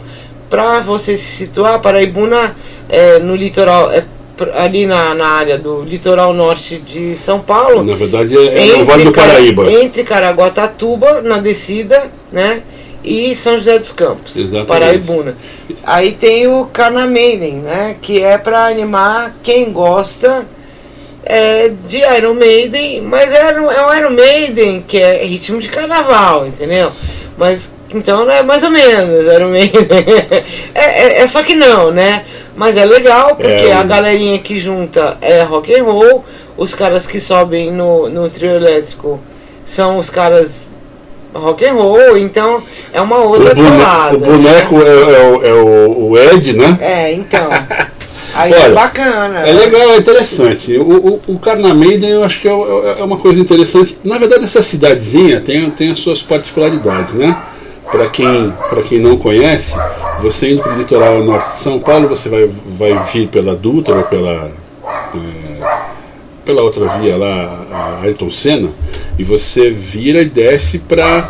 Para 0.50 0.81
você 0.81 1.17
se 1.17 1.24
situar, 1.38 1.79
Paraibuna 1.79 2.55
é 2.89 3.19
no 3.19 3.35
litoral, 3.35 3.91
é 3.91 4.03
ali 4.55 4.85
na, 4.85 5.13
na 5.13 5.27
área 5.27 5.57
do 5.57 5.83
litoral 5.83 6.33
norte 6.33 6.77
de 6.77 7.15
São 7.15 7.39
Paulo. 7.39 7.83
Na 7.83 7.95
verdade 7.95 8.35
é, 8.37 8.69
é 8.69 8.75
o 8.75 8.85
Vale 8.85 9.05
do 9.05 9.11
Paraíba. 9.11 9.71
Entre 9.71 10.03
Caraguatatuba, 10.03 11.21
na 11.21 11.37
descida, 11.37 12.11
né? 12.31 12.61
E 13.03 13.35
São 13.35 13.57
José 13.57 13.77
dos 13.77 13.91
Campos, 13.91 14.37
Exatamente. 14.37 14.67
Paraibuna. 14.67 15.37
Aí 15.83 16.13
tem 16.13 16.47
o 16.47 16.65
Carnamaiden, 16.71 17.55
né? 17.55 17.97
Que 18.01 18.21
é 18.21 18.37
para 18.37 18.65
animar 18.65 19.35
quem 19.43 19.71
gosta 19.71 20.45
é, 21.25 21.71
de 21.85 21.99
Iron 21.99 22.33
Maiden, 22.33 23.01
mas 23.01 23.31
é, 23.33 23.59
um- 23.59 23.71
é 23.71 23.85
um 23.85 23.93
Iron 23.93 24.09
Maiden 24.11 24.83
que 24.87 24.97
é 24.97 25.23
ritmo 25.23 25.59
de 25.59 25.69
carnaval, 25.69 26.47
entendeu? 26.47 26.91
Mas 27.37 27.71
então 27.93 28.29
é 28.29 28.41
mais 28.41 28.63
ou 28.63 28.71
menos 28.71 29.25
Iron 29.33 29.49
Maiden. 29.49 29.81
é, 30.73 30.81
é, 30.81 31.21
é 31.21 31.27
só 31.27 31.43
que 31.43 31.55
não, 31.55 31.91
né? 31.91 32.23
Mas 32.55 32.77
é 32.77 32.86
legal 32.86 33.36
porque 33.36 33.48
É, 33.65 33.74
a 33.74 33.83
galerinha 33.83 34.38
que 34.39 34.60
junta 34.60 35.17
é 35.22 35.41
rock 35.43 35.74
and 35.74 35.83
roll, 35.83 36.24
os 36.57 36.74
caras 36.75 37.07
que 37.07 37.19
sobem 37.19 37.72
no, 37.72 38.10
no 38.10 38.29
trio 38.29 38.51
elétrico 38.51 39.19
são 39.65 39.98
os 39.98 40.10
caras 40.10 40.67
rock 41.33 41.65
and 41.65 41.74
roll, 41.74 42.15
então 42.17 42.62
é 42.93 43.01
uma 43.01 43.17
outra 43.17 43.55
toada. 43.55 44.15
o 44.15 44.19
boneco 44.19 44.75
né? 44.77 44.83
é, 44.86 44.91
é 44.91 45.24
o, 45.25 45.45
é 45.45 45.53
o- 45.53 46.10
o 46.12 46.17
Ed, 46.17 46.53
né? 46.53 46.77
É, 46.79 47.12
então. 47.13 47.50
Aí 48.36 48.51
Olha, 48.51 48.63
é 48.63 48.72
bacana. 48.72 49.39
É 49.48 49.51
legal, 49.53 49.91
é 49.91 49.98
interessante. 49.98 50.75
O, 50.77 50.81
o, 51.27 51.33
o 51.36 51.39
Carnamaiden 51.39 52.10
eu 52.10 52.24
acho 52.24 52.39
que 52.41 52.48
é, 52.48 52.51
é- 52.51 52.95
é 53.00 53.03
uma 53.03 53.17
coisa 53.17 53.39
interessante. 53.39 53.95
Na 54.03 54.17
verdade, 54.17 54.43
essa 54.43 54.62
cidadezinha 54.62 55.39
tem, 55.39 55.69
tem 55.69 55.91
as 55.91 56.00
suas 56.00 56.24
particularidades, 56.24 57.13
né? 57.13 57.36
Para 57.93 58.09
quem, 58.09 58.51
pra 58.71 58.81
quem 58.81 59.00
não 59.00 59.17
conhece, 59.17 59.77
você 60.19 60.50
indo 60.50 60.63
para 60.63 60.73
o 60.73 60.77
litoral 60.79 61.23
norte 61.23 61.51
de 61.51 61.59
São 61.59 61.79
Paulo, 61.79 62.07
você 62.07 62.27
vai, 62.27 62.50
vai 62.65 63.03
vir 63.13 63.27
pela 63.27 63.55
Dutra 63.55 63.95
ou 63.95 64.03
pela, 64.05 64.51
é, 65.13 65.63
pela 66.43 66.63
outra 66.63 66.88
via 66.97 67.15
lá, 67.15 67.67
a 67.71 68.01
Ayrton 68.01 68.31
Senna, 68.31 68.69
e 69.19 69.23
você 69.23 69.69
vira 69.69 70.23
e 70.23 70.25
desce 70.25 70.79
para 70.79 71.29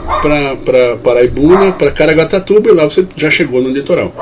Paraibuna, 1.04 1.74
para 1.74 1.92
Caraguatatuba, 1.92 2.70
e 2.70 2.74
lá 2.74 2.86
você 2.86 3.06
já 3.18 3.30
chegou 3.30 3.62
no 3.62 3.68
litoral. 3.68 4.14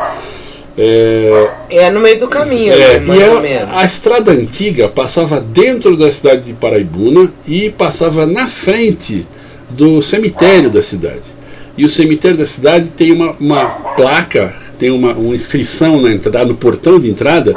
É, 0.76 1.48
É 1.70 1.92
no 1.92 2.00
meio 2.00 2.18
do 2.18 2.28
caminho, 2.28 2.74
é, 2.74 3.00
né, 3.00 3.18
e 3.18 3.24
ou 3.24 3.38
a, 3.38 3.82
a 3.82 3.86
estrada 3.86 4.32
antiga 4.32 4.90
passava 4.90 5.40
dentro 5.40 5.96
da 5.96 6.12
cidade 6.12 6.42
de 6.42 6.54
Paraibuna 6.54 7.32
e 7.48 7.70
passava 7.70 8.26
na 8.26 8.48
frente 8.48 9.28
do 9.70 10.02
cemitério 10.02 10.72
da 10.72 10.82
cidade. 10.82 11.31
E 11.82 11.86
o 11.86 11.90
cemitério 11.90 12.38
da 12.38 12.46
cidade 12.46 12.90
tem 12.92 13.12
uma, 13.12 13.32
uma 13.40 13.66
placa, 13.96 14.54
tem 14.78 14.92
uma, 14.92 15.14
uma 15.14 15.34
inscrição 15.34 16.00
na 16.00 16.12
entrada, 16.12 16.46
no 16.46 16.54
portão 16.56 17.00
de 17.00 17.10
entrada, 17.10 17.56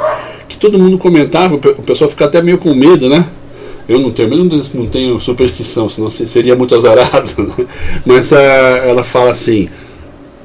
que 0.49 0.57
todo 0.57 0.79
mundo 0.79 0.97
comentava, 0.97 1.53
o 1.53 1.59
pe- 1.59 1.75
o 1.77 1.83
pessoal 1.83 2.09
fica 2.09 2.25
até 2.25 2.41
meio 2.41 2.57
com 2.57 2.73
medo, 2.73 3.07
né? 3.07 3.23
Eu 3.87 3.99
não 3.99 4.09
tenho 4.09 4.27
medo, 4.27 4.63
não- 4.73 4.87
tenho 4.87 5.19
superstição, 5.19 5.87
senão 5.87 6.09
se- 6.09 6.27
seria 6.27 6.55
muito 6.55 6.73
azarado. 6.73 7.29
Né? 7.37 7.65
Mas 8.03 8.33
ah, 8.33 8.37
ela 8.83 9.03
fala 9.03 9.29
assim: 9.29 9.69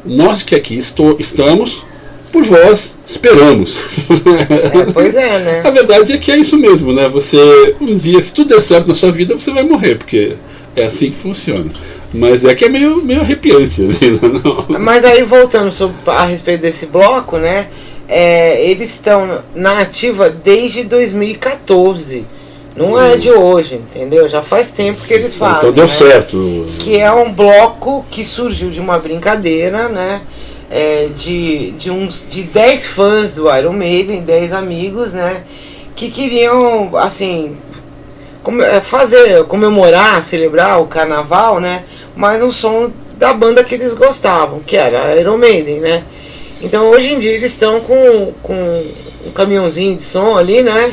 Nós 0.04 0.42
que 0.42 0.54
aqui 0.54 0.76
estou, 0.76 1.16
estamos, 1.18 1.82
por 2.30 2.44
vós 2.44 2.96
esperamos. 3.06 3.80
É, 4.10 4.92
pois 4.92 5.14
é, 5.14 5.38
né? 5.38 5.62
A 5.64 5.70
verdade 5.70 6.12
é 6.12 6.18
que 6.18 6.30
é 6.30 6.36
isso 6.36 6.58
mesmo, 6.58 6.92
né? 6.92 7.08
Você, 7.08 7.74
um 7.80 7.96
dia, 7.96 8.20
se 8.20 8.30
tudo 8.34 8.48
der 8.54 8.60
certo 8.60 8.88
na 8.88 8.94
sua 8.94 9.10
vida, 9.10 9.32
você 9.38 9.50
vai 9.50 9.62
morrer, 9.62 9.94
porque 9.96 10.34
é 10.76 10.84
assim 10.84 11.10
que 11.10 11.16
funciona. 11.16 11.70
Mas 12.12 12.44
é 12.44 12.54
que 12.54 12.64
é 12.64 12.68
meio, 12.68 13.02
meio 13.04 13.20
arrepiante, 13.20 13.82
né? 13.82 13.94
Mas 14.80 15.04
aí 15.04 15.22
voltando 15.22 15.70
sobre, 15.70 15.96
a 16.06 16.24
respeito 16.24 16.62
desse 16.62 16.86
bloco, 16.86 17.36
né? 17.36 17.68
é, 18.10 18.60
eles 18.68 18.90
estão 18.90 19.38
na 19.54 19.78
ativa 19.78 20.28
desde 20.28 20.82
2014. 20.82 22.26
Não 22.74 23.00
é 23.00 23.16
de 23.16 23.30
hoje, 23.30 23.76
entendeu? 23.76 24.28
Já 24.28 24.42
faz 24.42 24.70
tempo 24.70 25.02
que 25.06 25.14
eles 25.14 25.34
fazem. 25.34 25.58
Então 25.58 25.72
deu 25.72 25.84
né? 25.84 25.88
certo. 25.88 26.66
Que 26.80 26.98
é 26.98 27.12
um 27.12 27.32
bloco 27.32 28.04
que 28.10 28.24
surgiu 28.24 28.70
de 28.70 28.80
uma 28.80 28.98
brincadeira, 28.98 29.88
né? 29.88 30.22
É, 30.70 31.08
de, 31.14 31.72
de 31.72 31.90
uns 31.90 32.24
de 32.28 32.42
10 32.42 32.86
fãs 32.86 33.32
do 33.32 33.54
Iron 33.54 33.72
Maiden, 33.72 34.22
10 34.22 34.52
amigos, 34.52 35.12
né? 35.12 35.42
Que 35.94 36.10
queriam, 36.10 36.96
assim, 36.96 37.56
é, 38.62 38.80
fazer, 38.80 39.44
comemorar, 39.44 40.22
celebrar 40.22 40.80
o 40.80 40.86
carnaval, 40.86 41.60
né? 41.60 41.84
Mas 42.20 42.38
no 42.38 42.52
som 42.52 42.92
da 43.16 43.32
banda 43.32 43.64
que 43.64 43.74
eles 43.74 43.94
gostavam, 43.94 44.60
que 44.60 44.76
era 44.76 45.16
Iron 45.16 45.38
Maiden, 45.38 45.80
né? 45.80 46.04
Então 46.60 46.90
hoje 46.90 47.14
em 47.14 47.18
dia 47.18 47.32
eles 47.32 47.50
estão 47.50 47.80
com, 47.80 48.34
com 48.42 48.84
um 49.26 49.30
caminhãozinho 49.30 49.96
de 49.96 50.02
som 50.02 50.36
ali, 50.36 50.62
né? 50.62 50.92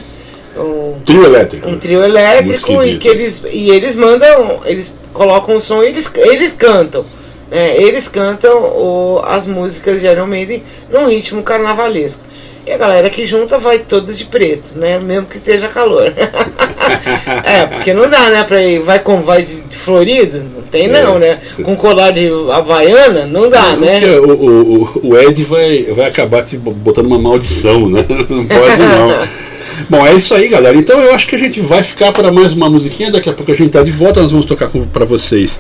Um 0.56 1.02
trio 1.04 1.26
elétrico. 1.26 1.68
Um 1.68 1.78
trio 1.78 2.02
elétrico 2.02 2.82
e 2.82 2.98
que 2.98 3.10
eles 3.10 3.44
e 3.52 3.70
eles 3.70 3.94
mandam, 3.94 4.62
eles 4.64 4.94
colocam 5.14 5.58
o 5.58 5.62
som, 5.62 5.84
eles 5.84 6.10
eles 6.16 6.54
cantam. 6.54 7.06
Né? 7.52 7.76
Eles 7.76 8.08
cantam 8.08 8.58
o, 8.58 9.22
as 9.26 9.46
músicas 9.46 10.00
de 10.00 10.08
Iron 10.08 10.28
Maiden 10.28 10.64
num 10.90 11.10
ritmo 11.10 11.44
carnavalesco. 11.44 12.24
E 12.68 12.72
a 12.74 12.78
galera 12.78 13.10
que 13.10 13.26
junta 13.26 13.58
vai 13.58 13.80
toda 13.80 14.12
de 14.12 14.26
preto, 14.26 14.78
né? 14.78 15.00
Mesmo 15.00 15.26
que 15.28 15.38
esteja 15.38 15.70
calor. 15.70 16.12
é, 17.46 17.66
porque 17.66 17.94
não 17.94 18.10
dá, 18.10 18.30
né? 18.30 18.44
Pra 18.44 18.62
ir, 18.62 18.80
vai 18.80 19.00
como? 19.00 19.24
Vai 19.24 19.44
de 19.44 19.58
Florida? 19.72 20.46
Não 20.54 20.64
tem 20.64 20.90
não, 20.90 21.16
é, 21.16 21.20
né? 21.20 21.40
Com 21.64 21.78
colar 21.78 22.12
de 22.12 22.30
Havaiana, 22.52 23.26
não 23.26 23.50
dá, 23.50 23.72
não, 23.72 23.80
né? 23.80 24.02
O, 24.20 24.34
o, 24.34 25.00
o 25.02 25.18
Ed 25.18 25.42
vai, 25.46 25.84
vai 25.96 26.10
acabar 26.10 26.44
te 26.44 26.58
botando 26.58 27.06
uma 27.06 27.18
maldição, 27.18 27.90
né? 27.90 28.06
Não 28.30 28.46
pode 28.46 28.78
não. 28.82 29.28
Bom, 29.90 30.06
é 30.06 30.14
isso 30.16 30.34
aí, 30.34 30.50
galera. 30.50 30.76
Então 30.76 31.00
eu 31.00 31.14
acho 31.14 31.26
que 31.26 31.36
a 31.38 31.40
gente 31.40 31.62
vai 31.62 31.84
ficar 31.84 32.12
para 32.12 32.32
mais 32.32 32.52
uma 32.52 32.70
musiquinha. 32.70 33.12
Daqui 33.12 33.30
a 33.30 33.34
pouco 33.34 33.52
a 33.52 33.56
gente 33.56 33.70
tá 33.70 33.82
de 33.82 33.92
volta. 33.92 34.22
Nós 34.22 34.32
vamos 34.32 34.46
tocar 34.46 34.70
para 34.92 35.06
vocês 35.06 35.58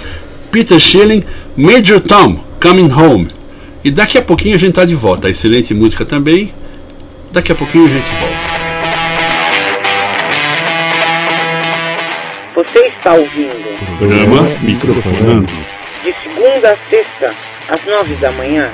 Peter 0.51 0.79
Schilling, 0.79 1.23
Major 1.55 2.01
Tom, 2.01 2.37
Coming 2.61 2.91
Home. 2.91 3.29
E 3.83 3.91
daqui 3.91 4.17
a 4.17 4.21
pouquinho 4.21 4.55
a 4.55 4.59
gente 4.59 4.73
tá 4.73 4.83
de 4.83 4.95
volta. 4.95 5.29
Excelente 5.29 5.73
música 5.73 6.03
também. 6.03 6.51
Daqui 7.31 7.51
a 7.51 7.55
pouquinho 7.55 7.85
a 7.85 7.89
gente 7.89 8.09
volta. 8.15 8.57
Você 12.55 12.79
está 12.87 13.13
ouvindo? 13.13 13.97
Programa 13.97 14.43
Microfonando. 14.61 15.53
De 16.03 16.15
segunda 16.23 16.71
a 16.71 16.77
sexta, 16.89 17.35
às 17.69 17.85
nove 17.85 18.15
da 18.15 18.31
manhã. 18.31 18.73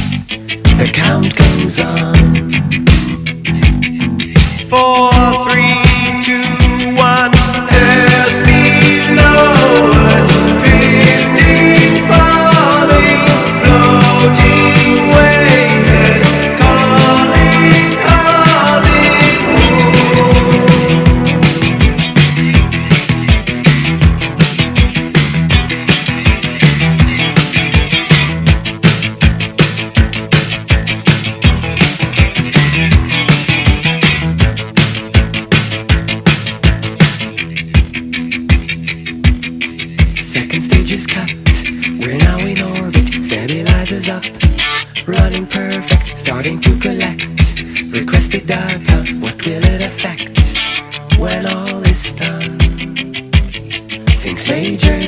The 0.81 0.87
count 0.87 1.35
goes 1.35 1.79
on. 1.79 2.15
Four, 4.67 5.11
three, 5.45 5.70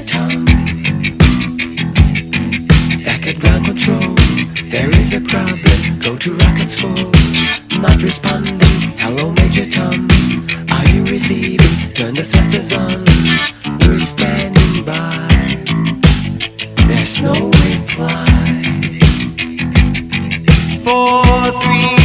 time. 0.02 0.46
Back 3.04 3.28
at 3.28 3.40
ground 3.40 3.66
control, 3.66 4.16
there 4.72 4.90
is 4.98 5.14
a 5.14 5.22
problem. 5.22 6.00
Go 6.00 6.18
to 6.18 6.34
rockets 6.36 6.76
full, 6.78 7.12
not 7.80 8.02
responding. 8.02 8.60
Hello, 8.98 9.32
Major 9.34 9.70
Tom, 9.70 10.08
are 10.72 10.88
you 10.90 11.06
receiving? 11.06 11.94
Turn 11.94 12.16
the 12.16 12.24
thrusters 12.24 12.74
on. 12.74 13.06
We're 13.82 14.00
standing 14.00 14.84
by. 14.84 15.28
There's 16.88 17.22
no 17.22 17.34
reply. 17.34 18.26
Four, 20.84 21.62
three. 21.62 22.03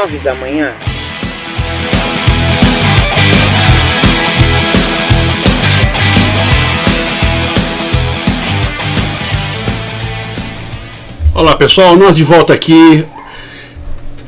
Nove 0.00 0.16
da 0.20 0.34
manhã. 0.34 0.74
Olá 11.34 11.54
pessoal, 11.54 11.96
nós 11.96 12.16
de 12.16 12.24
volta 12.24 12.54
aqui. 12.54 13.04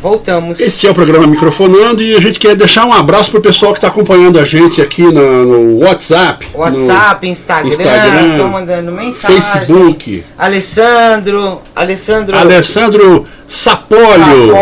Voltamos. 0.02 0.60
Este 0.60 0.86
é 0.86 0.90
o 0.90 0.94
programa 0.94 1.26
Microfonando 1.26 2.02
e 2.02 2.16
a 2.16 2.20
gente 2.20 2.38
quer 2.38 2.54
deixar 2.54 2.84
um 2.84 2.92
abraço 2.92 3.30
pro 3.30 3.40
pessoal 3.40 3.72
que 3.72 3.78
está 3.78 3.88
acompanhando 3.88 4.38
a 4.38 4.44
gente 4.44 4.82
aqui 4.82 5.02
no, 5.02 5.44
no 5.44 5.78
WhatsApp. 5.78 6.48
WhatsApp, 6.52 7.26
Instagram, 7.26 7.68
Instagram, 7.70 8.30
estão 8.32 8.48
mandando 8.48 8.92
mensagem. 8.92 9.40
Facebook. 9.40 10.24
Alessandro, 10.36 11.62
Alessandro. 11.74 12.36
Alessandro 12.36 13.26
Sapolho. 13.52 14.54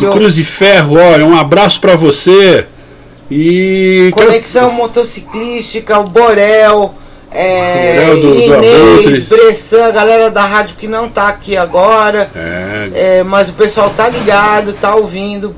do 0.00 0.10
Cruz 0.10 0.34
de 0.34 0.44
Ferro, 0.44 0.96
olha, 0.96 1.24
um 1.24 1.36
abraço 1.36 1.80
para 1.80 1.94
você. 1.96 2.66
E 3.30 4.10
Conexão 4.12 4.70
motociclística, 4.72 5.98
o 5.98 6.04
Borel, 6.04 6.94
é, 7.30 7.94
Borel 8.06 8.20
do- 8.22 8.34
do 8.34 8.40
Inês, 8.40 8.90
Abutres. 8.92 9.28
Bressan, 9.28 9.90
galera 9.92 10.30
da 10.30 10.46
rádio 10.46 10.76
que 10.78 10.86
não 10.88 11.08
tá 11.10 11.28
aqui 11.28 11.56
agora. 11.56 12.30
É, 12.34 13.18
É, 13.18 13.22
mas 13.22 13.50
o 13.50 13.52
pessoal 13.52 13.90
tá 13.90 14.08
ligado, 14.08 14.72
tá 14.72 14.94
ouvindo. 14.94 15.54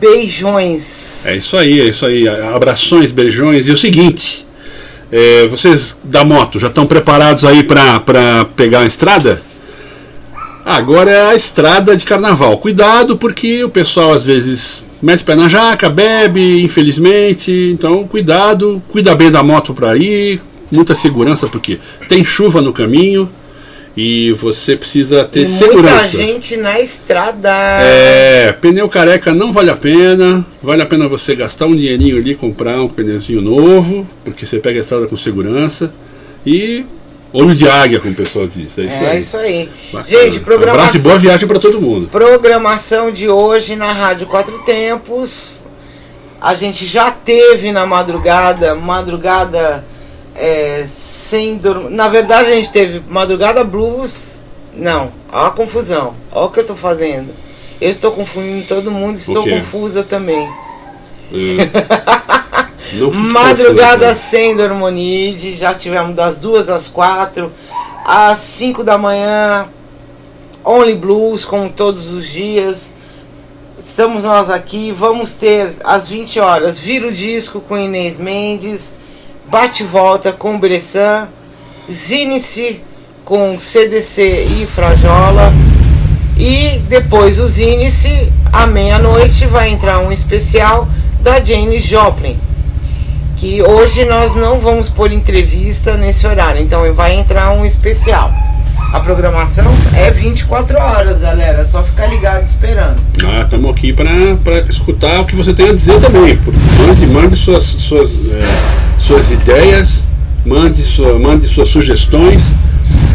Beijões. 0.00 1.24
é 1.26 1.36
isso 1.36 1.56
aí, 1.56 1.80
é 1.80 1.84
isso 1.84 2.04
aí. 2.04 2.26
Abrações, 2.28 3.12
beijões. 3.12 3.68
E 3.68 3.72
o 3.72 3.76
seguinte, 3.76 4.44
é, 5.12 5.46
vocês 5.46 5.96
da 6.02 6.24
moto 6.24 6.58
já 6.58 6.66
estão 6.68 6.86
preparados 6.86 7.44
aí 7.44 7.62
para 7.62 8.00
pegar 8.56 8.80
a 8.80 8.86
estrada? 8.86 9.40
Agora 10.64 11.10
é 11.10 11.30
a 11.30 11.34
estrada 11.34 11.96
de 11.96 12.04
carnaval. 12.04 12.58
Cuidado, 12.58 13.16
porque 13.16 13.64
o 13.64 13.68
pessoal 13.68 14.12
às 14.12 14.24
vezes 14.24 14.84
mete 15.02 15.22
o 15.22 15.24
pé 15.24 15.34
na 15.34 15.48
jaca, 15.48 15.90
bebe, 15.90 16.62
infelizmente. 16.62 17.50
Então, 17.72 18.06
cuidado, 18.06 18.82
cuida 18.88 19.14
bem 19.14 19.30
da 19.30 19.42
moto 19.42 19.74
para 19.74 19.96
ir, 19.96 20.40
muita 20.70 20.94
segurança, 20.94 21.48
porque 21.48 21.78
tem 22.08 22.24
chuva 22.24 22.60
no 22.60 22.72
caminho 22.72 23.28
e 23.96 24.32
você 24.32 24.76
precisa 24.76 25.24
ter 25.24 25.42
E 25.42 25.46
segurança. 25.46 26.16
Muita 26.16 26.32
gente 26.32 26.56
na 26.56 26.80
estrada. 26.80 27.50
É, 27.80 28.52
pneu 28.52 28.88
careca 28.88 29.34
não 29.34 29.52
vale 29.52 29.70
a 29.70 29.76
pena. 29.76 30.46
Vale 30.62 30.82
a 30.82 30.86
pena 30.86 31.08
você 31.08 31.34
gastar 31.34 31.66
um 31.66 31.76
dinheirinho 31.76 32.16
ali, 32.16 32.34
comprar 32.34 32.80
um 32.80 32.88
pneuzinho 32.88 33.42
novo, 33.42 34.06
porque 34.24 34.46
você 34.46 34.58
pega 34.58 34.78
a 34.78 34.82
estrada 34.82 35.06
com 35.06 35.16
segurança. 35.16 35.92
E 36.46 36.84
olho 37.32 37.54
de 37.54 37.68
águia, 37.68 37.98
como 38.00 38.12
o 38.12 38.16
pessoal 38.16 38.46
diz. 38.46 38.78
É 38.78 38.82
isso 38.84 38.94
É 39.04 39.10
aí. 39.10 39.18
isso 39.20 39.36
aí. 39.36 39.70
Gente, 40.06 40.14
Abraço 40.16 40.36
e 40.36 40.40
programação, 40.40 41.02
boa 41.02 41.18
viagem 41.18 41.48
para 41.48 41.58
todo 41.58 41.80
mundo. 41.80 42.08
programação 42.08 43.10
de 43.10 43.28
hoje 43.28 43.76
na 43.76 43.92
Rádio 43.92 44.26
Quatro 44.26 44.58
Tempos. 44.60 45.64
A 46.40 46.54
gente 46.54 46.86
já 46.86 47.10
teve 47.10 47.70
na 47.70 47.86
madrugada, 47.86 48.74
madrugada 48.74 49.84
é, 50.34 50.84
sem 50.88 51.56
dormir. 51.56 51.90
Na 51.90 52.08
verdade, 52.08 52.50
a 52.50 52.54
gente 52.54 52.70
teve 52.72 53.00
madrugada 53.08 53.62
blues. 53.62 54.40
Não, 54.76 55.12
ó 55.30 55.46
a 55.46 55.50
confusão. 55.50 56.14
Ó 56.32 56.46
o 56.46 56.50
que 56.50 56.60
eu 56.60 56.66
tô 56.66 56.74
fazendo. 56.74 57.32
Eu 57.80 57.90
estou 57.90 58.10
confundindo 58.12 58.66
todo 58.66 58.90
mundo, 58.90 59.16
estou 59.16 59.44
confusa 59.44 60.02
também. 60.02 60.48
É. 61.32 62.41
Madrugada 63.14 64.14
sem 64.14 64.54
Dormonide, 64.54 65.56
já 65.56 65.72
tivemos 65.72 66.14
das 66.14 66.36
duas 66.36 66.68
às 66.68 66.88
quatro, 66.88 67.50
às 68.04 68.38
5 68.38 68.84
da 68.84 68.98
manhã, 68.98 69.66
Only 70.62 70.94
Blues, 70.94 71.44
como 71.44 71.70
todos 71.70 72.10
os 72.12 72.28
dias. 72.28 72.92
Estamos 73.84 74.24
nós 74.24 74.50
aqui, 74.50 74.92
vamos 74.92 75.32
ter 75.32 75.74
às 75.82 76.06
20 76.06 76.38
horas 76.38 76.78
Vira 76.78 77.08
o 77.08 77.12
Disco 77.12 77.60
com 77.60 77.76
Inês 77.76 78.16
Mendes, 78.16 78.94
Bate 79.48 79.82
e 79.82 79.86
Volta 79.86 80.30
com 80.30 80.58
Bressan, 80.58 81.28
Zinice 81.90 82.80
com 83.24 83.58
CDC 83.58 84.46
e 84.60 84.66
Frajola. 84.66 85.52
E 86.38 86.78
depois 86.88 87.40
o 87.40 87.46
Zinice, 87.46 88.30
à 88.52 88.66
meia-noite, 88.66 89.46
vai 89.46 89.70
entrar 89.70 89.98
um 89.98 90.12
especial 90.12 90.86
da 91.22 91.40
Jane 91.40 91.78
Joplin 91.78 92.51
que 93.42 93.60
hoje 93.60 94.04
nós 94.04 94.36
não 94.36 94.60
vamos 94.60 94.88
pôr 94.88 95.10
entrevista 95.10 95.96
nesse 95.96 96.24
horário, 96.24 96.62
então 96.62 96.94
vai 96.94 97.18
entrar 97.18 97.50
um 97.50 97.66
especial. 97.66 98.32
A 98.92 99.00
programação 99.00 99.64
é 99.96 100.12
24 100.12 100.78
horas, 100.78 101.18
galera, 101.18 101.62
é 101.62 101.64
só 101.64 101.82
ficar 101.82 102.06
ligado 102.06 102.44
esperando. 102.44 103.00
Ah, 103.24 103.40
estamos 103.40 103.68
aqui 103.68 103.92
para 103.92 104.60
escutar 104.70 105.22
o 105.22 105.24
que 105.24 105.34
você 105.34 105.52
tem 105.52 105.70
a 105.70 105.72
dizer 105.72 105.98
também. 105.98 106.38
Mande, 106.86 107.04
mande 107.04 107.34
suas, 107.34 107.64
suas, 107.64 108.12
é, 108.12 109.00
suas 109.00 109.32
ideias, 109.32 110.04
mande, 110.46 110.80
sua, 110.80 111.18
mande 111.18 111.48
suas 111.48 111.68
sugestões. 111.68 112.54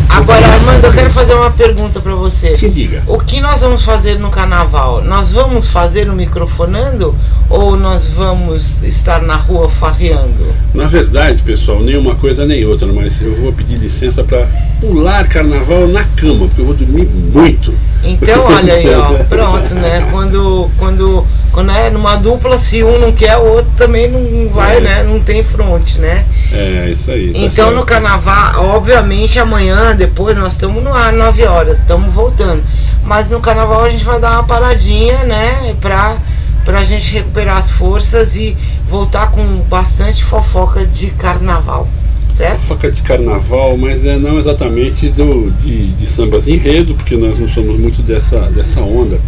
Agora, 0.10 0.46
Armando, 0.48 0.86
eu 0.86 0.92
quero 0.92 1.12
fazer 1.12 1.34
uma 1.34 1.52
pergunta 1.52 2.00
pra 2.00 2.16
você. 2.16 2.56
Se 2.56 2.70
diga. 2.70 3.04
O 3.08 3.20
que 3.20 3.40
nós 3.40 3.62
vamos 3.62 3.84
fazer 3.84 4.18
no 4.18 4.30
carnaval? 4.30 5.04
Nós 5.04 5.32
vamos 5.32 5.68
fazer 5.68 6.06
no 6.06 6.16
microfonando 6.16 7.16
ou 7.50 7.78
nós 7.78 8.08
vamos 8.08 8.82
estar 8.84 9.22
na 9.22 9.36
rua 9.36 9.70
farreando? 9.70 10.48
Na 10.74 10.86
verdade, 10.86 11.42
pessoal, 11.42 11.82
nem 11.82 11.98
uma 11.98 12.16
coisa 12.16 12.46
nem 12.46 12.66
outra, 12.66 12.88
mas 12.88 13.22
eu 13.22 13.36
vou 13.36 13.54
pedir 13.54 13.78
licença 13.78 14.24
para 14.24 14.48
pular 14.80 15.28
carnaval 15.28 15.88
na 15.88 16.04
cama, 16.04 16.48
porque 16.48 16.62
eu 16.62 16.66
vou 16.66 16.74
dormir 16.76 17.08
muito. 17.08 17.74
Então, 18.04 18.46
olha 18.46 18.74
aí, 18.74 18.94
ó, 18.94 19.14
pronto, 19.26 19.74
né? 19.76 20.08
Quando, 20.12 20.70
quando, 20.78 21.26
quando 21.58 21.72
é 21.72 21.90
numa 21.90 22.16
dupla, 22.18 22.60
se 22.60 22.84
um 22.84 23.00
não 23.00 23.12
quer, 23.12 23.36
o 23.36 23.54
outro 23.56 23.72
também 23.76 24.08
não 24.08 24.48
vai, 24.50 24.78
É. 24.78 24.80
né? 24.80 25.02
Não 25.04 25.20
tem 25.20 25.44
fronte, 25.44 25.98
né? 25.98 26.24
É, 26.54 26.88
isso 26.92 27.10
aí. 27.10 27.34
tá 27.34 27.40
Então 27.40 27.72
no 27.72 27.78
certo. 27.78 27.86
carnaval, 27.88 28.64
obviamente 28.76 29.40
amanhã, 29.40 29.96
depois 29.96 30.38
nós 30.38 30.54
estamos 30.54 30.84
no 30.84 30.94
ar 30.94 31.12
9 31.12 31.44
horas, 31.48 31.80
estamos 31.80 32.14
voltando. 32.14 32.62
Mas 33.04 33.28
no 33.32 33.40
carnaval 33.40 33.86
a 33.86 33.90
gente 33.90 34.04
vai 34.04 34.20
dar 34.20 34.34
uma 34.34 34.44
paradinha, 34.44 35.24
né? 35.24 35.76
Pra, 35.82 36.18
pra 36.64 36.84
gente 36.84 37.12
recuperar 37.12 37.58
as 37.58 37.72
forças 37.72 38.36
e 38.36 38.56
voltar 38.88 39.32
com 39.32 39.44
bastante 39.68 40.24
fofoca 40.24 40.86
de 40.86 41.08
carnaval. 41.08 41.88
Certo? 42.36 42.60
Fofoca 42.60 42.92
de 42.92 43.02
carnaval, 43.02 43.76
mas 43.78 44.06
é 44.06 44.16
não 44.20 44.38
exatamente 44.38 45.10
do, 45.10 45.50
de, 45.54 45.88
de 45.94 46.08
sambas 46.08 46.48
enredo, 46.48 46.94
porque 46.94 47.18
nós 47.18 47.40
não 47.40 47.48
somos 47.48 47.80
muito 47.80 48.04
dessa, 48.04 48.42
dessa 48.42 48.80
onda. 48.80 49.20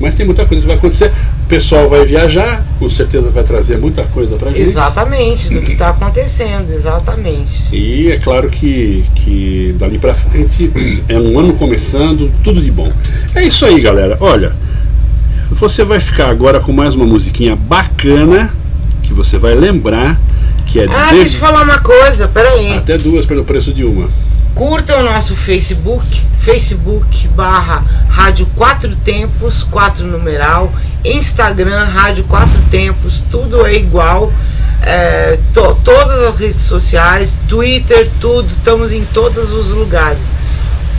Mas 0.00 0.14
tem 0.14 0.24
muita 0.24 0.46
coisa 0.46 0.62
que 0.62 0.66
vai 0.66 0.76
acontecer. 0.76 1.12
O 1.44 1.46
pessoal 1.46 1.88
vai 1.88 2.04
viajar, 2.06 2.64
com 2.78 2.88
certeza 2.88 3.30
vai 3.30 3.44
trazer 3.44 3.76
muita 3.76 4.02
coisa 4.04 4.36
pra 4.36 4.50
gente. 4.50 4.62
Exatamente, 4.62 5.52
do 5.52 5.60
que 5.60 5.72
está 5.72 5.90
acontecendo, 5.90 6.72
exatamente. 6.72 7.64
E 7.70 8.10
é 8.10 8.18
claro 8.18 8.48
que, 8.48 9.04
que 9.14 9.74
dali 9.78 9.98
pra 9.98 10.14
frente 10.14 10.72
é 11.06 11.18
um 11.18 11.38
ano 11.38 11.52
começando, 11.54 12.32
tudo 12.42 12.62
de 12.62 12.70
bom. 12.70 12.90
É 13.34 13.44
isso 13.44 13.66
aí, 13.66 13.78
galera. 13.80 14.16
Olha, 14.20 14.52
você 15.50 15.84
vai 15.84 16.00
ficar 16.00 16.28
agora 16.30 16.60
com 16.60 16.72
mais 16.72 16.94
uma 16.94 17.04
musiquinha 17.04 17.54
bacana 17.54 18.54
que 19.02 19.12
você 19.12 19.36
vai 19.36 19.54
lembrar 19.54 20.18
que 20.66 20.80
é 20.80 20.86
de 20.86 20.94
Ah, 20.94 21.10
deixa 21.12 21.36
eu 21.36 21.40
falar 21.40 21.64
uma 21.64 21.78
coisa, 21.78 22.28
peraí. 22.28 22.72
até 22.74 22.96
duas 22.96 23.26
pelo 23.26 23.44
preço 23.44 23.72
de 23.74 23.84
uma. 23.84 24.08
Curta 24.54 24.96
o 24.98 25.02
nosso 25.02 25.34
Facebook, 25.36 26.22
Facebook 26.40 27.28
barra 27.28 27.82
Rádio 28.08 28.46
Quatro 28.56 28.94
Tempos, 28.96 29.62
quatro 29.62 30.06
numeral, 30.06 30.70
Instagram 31.04 31.84
Rádio 31.84 32.24
Quatro 32.24 32.60
Tempos, 32.70 33.22
tudo 33.30 33.64
é 33.66 33.74
igual. 33.74 34.32
É, 34.82 35.38
to- 35.52 35.76
todas 35.84 36.20
as 36.22 36.38
redes 36.38 36.62
sociais, 36.62 37.36
Twitter, 37.48 38.10
tudo, 38.20 38.48
estamos 38.48 38.92
em 38.92 39.04
todos 39.12 39.52
os 39.52 39.68
lugares. 39.68 40.34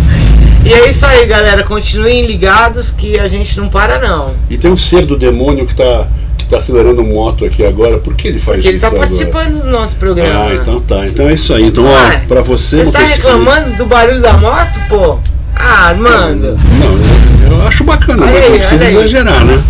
E 0.65 0.73
é 0.73 0.89
isso 0.89 1.05
aí, 1.05 1.27
galera. 1.27 1.63
Continuem 1.63 2.25
ligados 2.25 2.89
que 2.89 3.19
a 3.19 3.27
gente 3.27 3.59
não 3.59 3.69
para, 3.69 3.99
não. 3.99 4.33
E 4.49 4.57
tem 4.57 4.71
um 4.71 4.75
ser 4.77 5.05
do 5.05 5.15
demônio 5.15 5.67
que 5.67 5.75
tá, 5.75 6.07
que 6.45 6.51
tá 6.51 6.57
acelerando 6.57 7.03
moto 7.03 7.43
aqui 7.43 7.65
agora. 7.65 7.97
Por 7.97 8.13
que 8.13 8.27
ele 8.27 8.39
faz 8.39 8.57
Porque 8.57 8.67
ele 8.69 8.77
isso 8.77 8.85
tá 8.85 8.87
agora? 8.87 9.07
participando 9.07 9.63
do 9.63 9.69
nosso 9.69 9.95
programa. 9.95 10.45
Ah, 10.45 10.55
então 10.55 10.79
tá. 10.79 11.07
Então 11.07 11.27
é 11.27 11.33
isso 11.33 11.53
aí. 11.53 11.65
Então, 11.65 11.85
ó, 11.85 12.27
pra 12.27 12.41
você. 12.41 12.83
Você 12.83 12.91
tá 12.91 12.99
reclamando 12.99 13.75
do 13.75 13.85
barulho 13.85 14.21
da 14.21 14.33
moto, 14.37 14.79
pô? 14.87 15.19
Ah, 15.55 15.87
Armando. 15.89 16.57
Não, 16.79 17.47
eu, 17.51 17.57
eu 17.59 17.67
acho 17.67 17.83
bacana, 17.83 18.25
mas 18.25 18.49
não 18.49 18.57
precisa 18.57 18.85
aí. 18.85 18.95
exagerar, 18.95 19.43
né? 19.45 19.63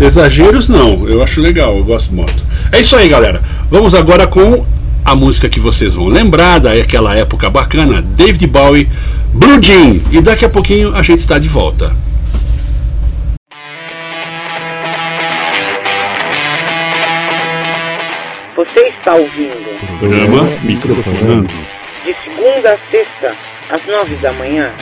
Exageros 0.00 0.68
não, 0.68 1.08
eu 1.08 1.20
acho 1.22 1.40
legal, 1.40 1.76
eu 1.76 1.84
gosto 1.84 2.10
de 2.10 2.14
moto. 2.14 2.36
É 2.70 2.80
isso 2.80 2.94
aí, 2.94 3.08
galera. 3.08 3.42
Vamos 3.68 3.94
agora 3.94 4.26
com 4.28 4.64
a 5.04 5.16
música 5.16 5.48
que 5.48 5.58
vocês 5.58 5.94
vão 5.94 6.06
lembrar 6.06 6.60
daquela 6.60 7.16
época 7.16 7.50
bacana, 7.50 8.00
David 8.14 8.46
Bowie, 8.46 8.88
Blue 9.32 9.60
Jean. 9.60 9.98
E 10.12 10.20
daqui 10.20 10.44
a 10.44 10.48
pouquinho 10.48 10.94
a 10.94 11.02
gente 11.02 11.18
está 11.20 11.38
de 11.38 11.48
volta. 11.48 11.92
Você 18.58 18.80
está 18.88 19.14
ouvindo 19.14 19.98
Programa 20.00 20.42
Microfonando. 20.64 21.46
de 22.02 22.12
segunda 22.24 22.72
a 22.72 22.78
sexta, 22.90 23.36
às 23.70 23.86
nove 23.86 24.16
da 24.16 24.32
manhã. 24.32 24.74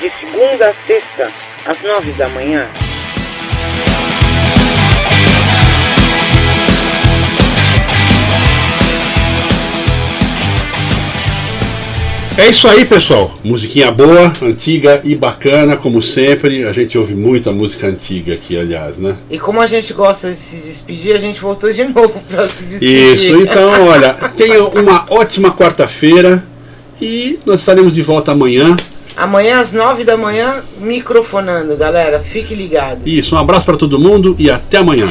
De 0.00 0.10
segunda 0.18 0.70
a 0.70 0.86
sexta, 0.86 1.32
às 1.66 1.82
nove 1.82 2.12
da 2.12 2.28
manhã. 2.28 2.68
É 12.36 12.48
isso 12.48 12.66
aí, 12.66 12.84
pessoal. 12.84 13.38
Musiquinha 13.44 13.92
boa, 13.92 14.32
antiga 14.42 15.00
e 15.04 15.14
bacana, 15.14 15.76
como 15.76 16.02
sempre. 16.02 16.64
A 16.64 16.72
gente 16.72 16.98
ouve 16.98 17.14
muita 17.14 17.52
música 17.52 17.86
antiga 17.86 18.34
aqui, 18.34 18.58
aliás, 18.58 18.96
né? 18.96 19.16
E 19.30 19.38
como 19.38 19.60
a 19.60 19.68
gente 19.68 19.92
gosta 19.92 20.30
de 20.30 20.36
se 20.36 20.56
despedir, 20.56 21.14
a 21.14 21.18
gente 21.20 21.40
voltou 21.40 21.70
de 21.70 21.84
novo 21.86 22.20
pra 22.28 22.48
se 22.48 22.64
despedir. 22.64 23.14
Isso, 23.14 23.36
então, 23.36 23.88
olha, 23.88 24.14
tenha 24.36 24.64
uma 24.64 25.06
ótima 25.10 25.52
quarta-feira 25.52 26.44
e 27.00 27.38
nós 27.46 27.60
estaremos 27.60 27.94
de 27.94 28.02
volta 28.02 28.32
amanhã. 28.32 28.76
Amanhã 29.16 29.60
às 29.60 29.72
nove 29.72 30.02
da 30.02 30.16
manhã, 30.16 30.62
microfonando, 30.78 31.76
galera. 31.76 32.18
Fique 32.18 32.54
ligado. 32.54 33.06
Isso, 33.06 33.36
um 33.36 33.38
abraço 33.38 33.64
para 33.64 33.76
todo 33.76 33.98
mundo 33.98 34.34
e 34.38 34.50
até 34.50 34.78
amanhã. 34.78 35.08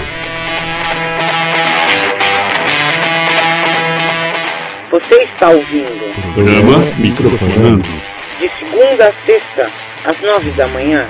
Você 4.92 5.16
está 5.24 5.50
ouvindo 5.50 6.34
Programa 6.34 6.80
Microfonando. 6.98 7.84
de 8.40 8.50
segunda 8.60 9.08
a 9.08 9.26
sexta, 9.26 9.72
às 10.06 10.22
nove 10.22 10.52
da 10.52 10.68
manhã. 10.68 11.10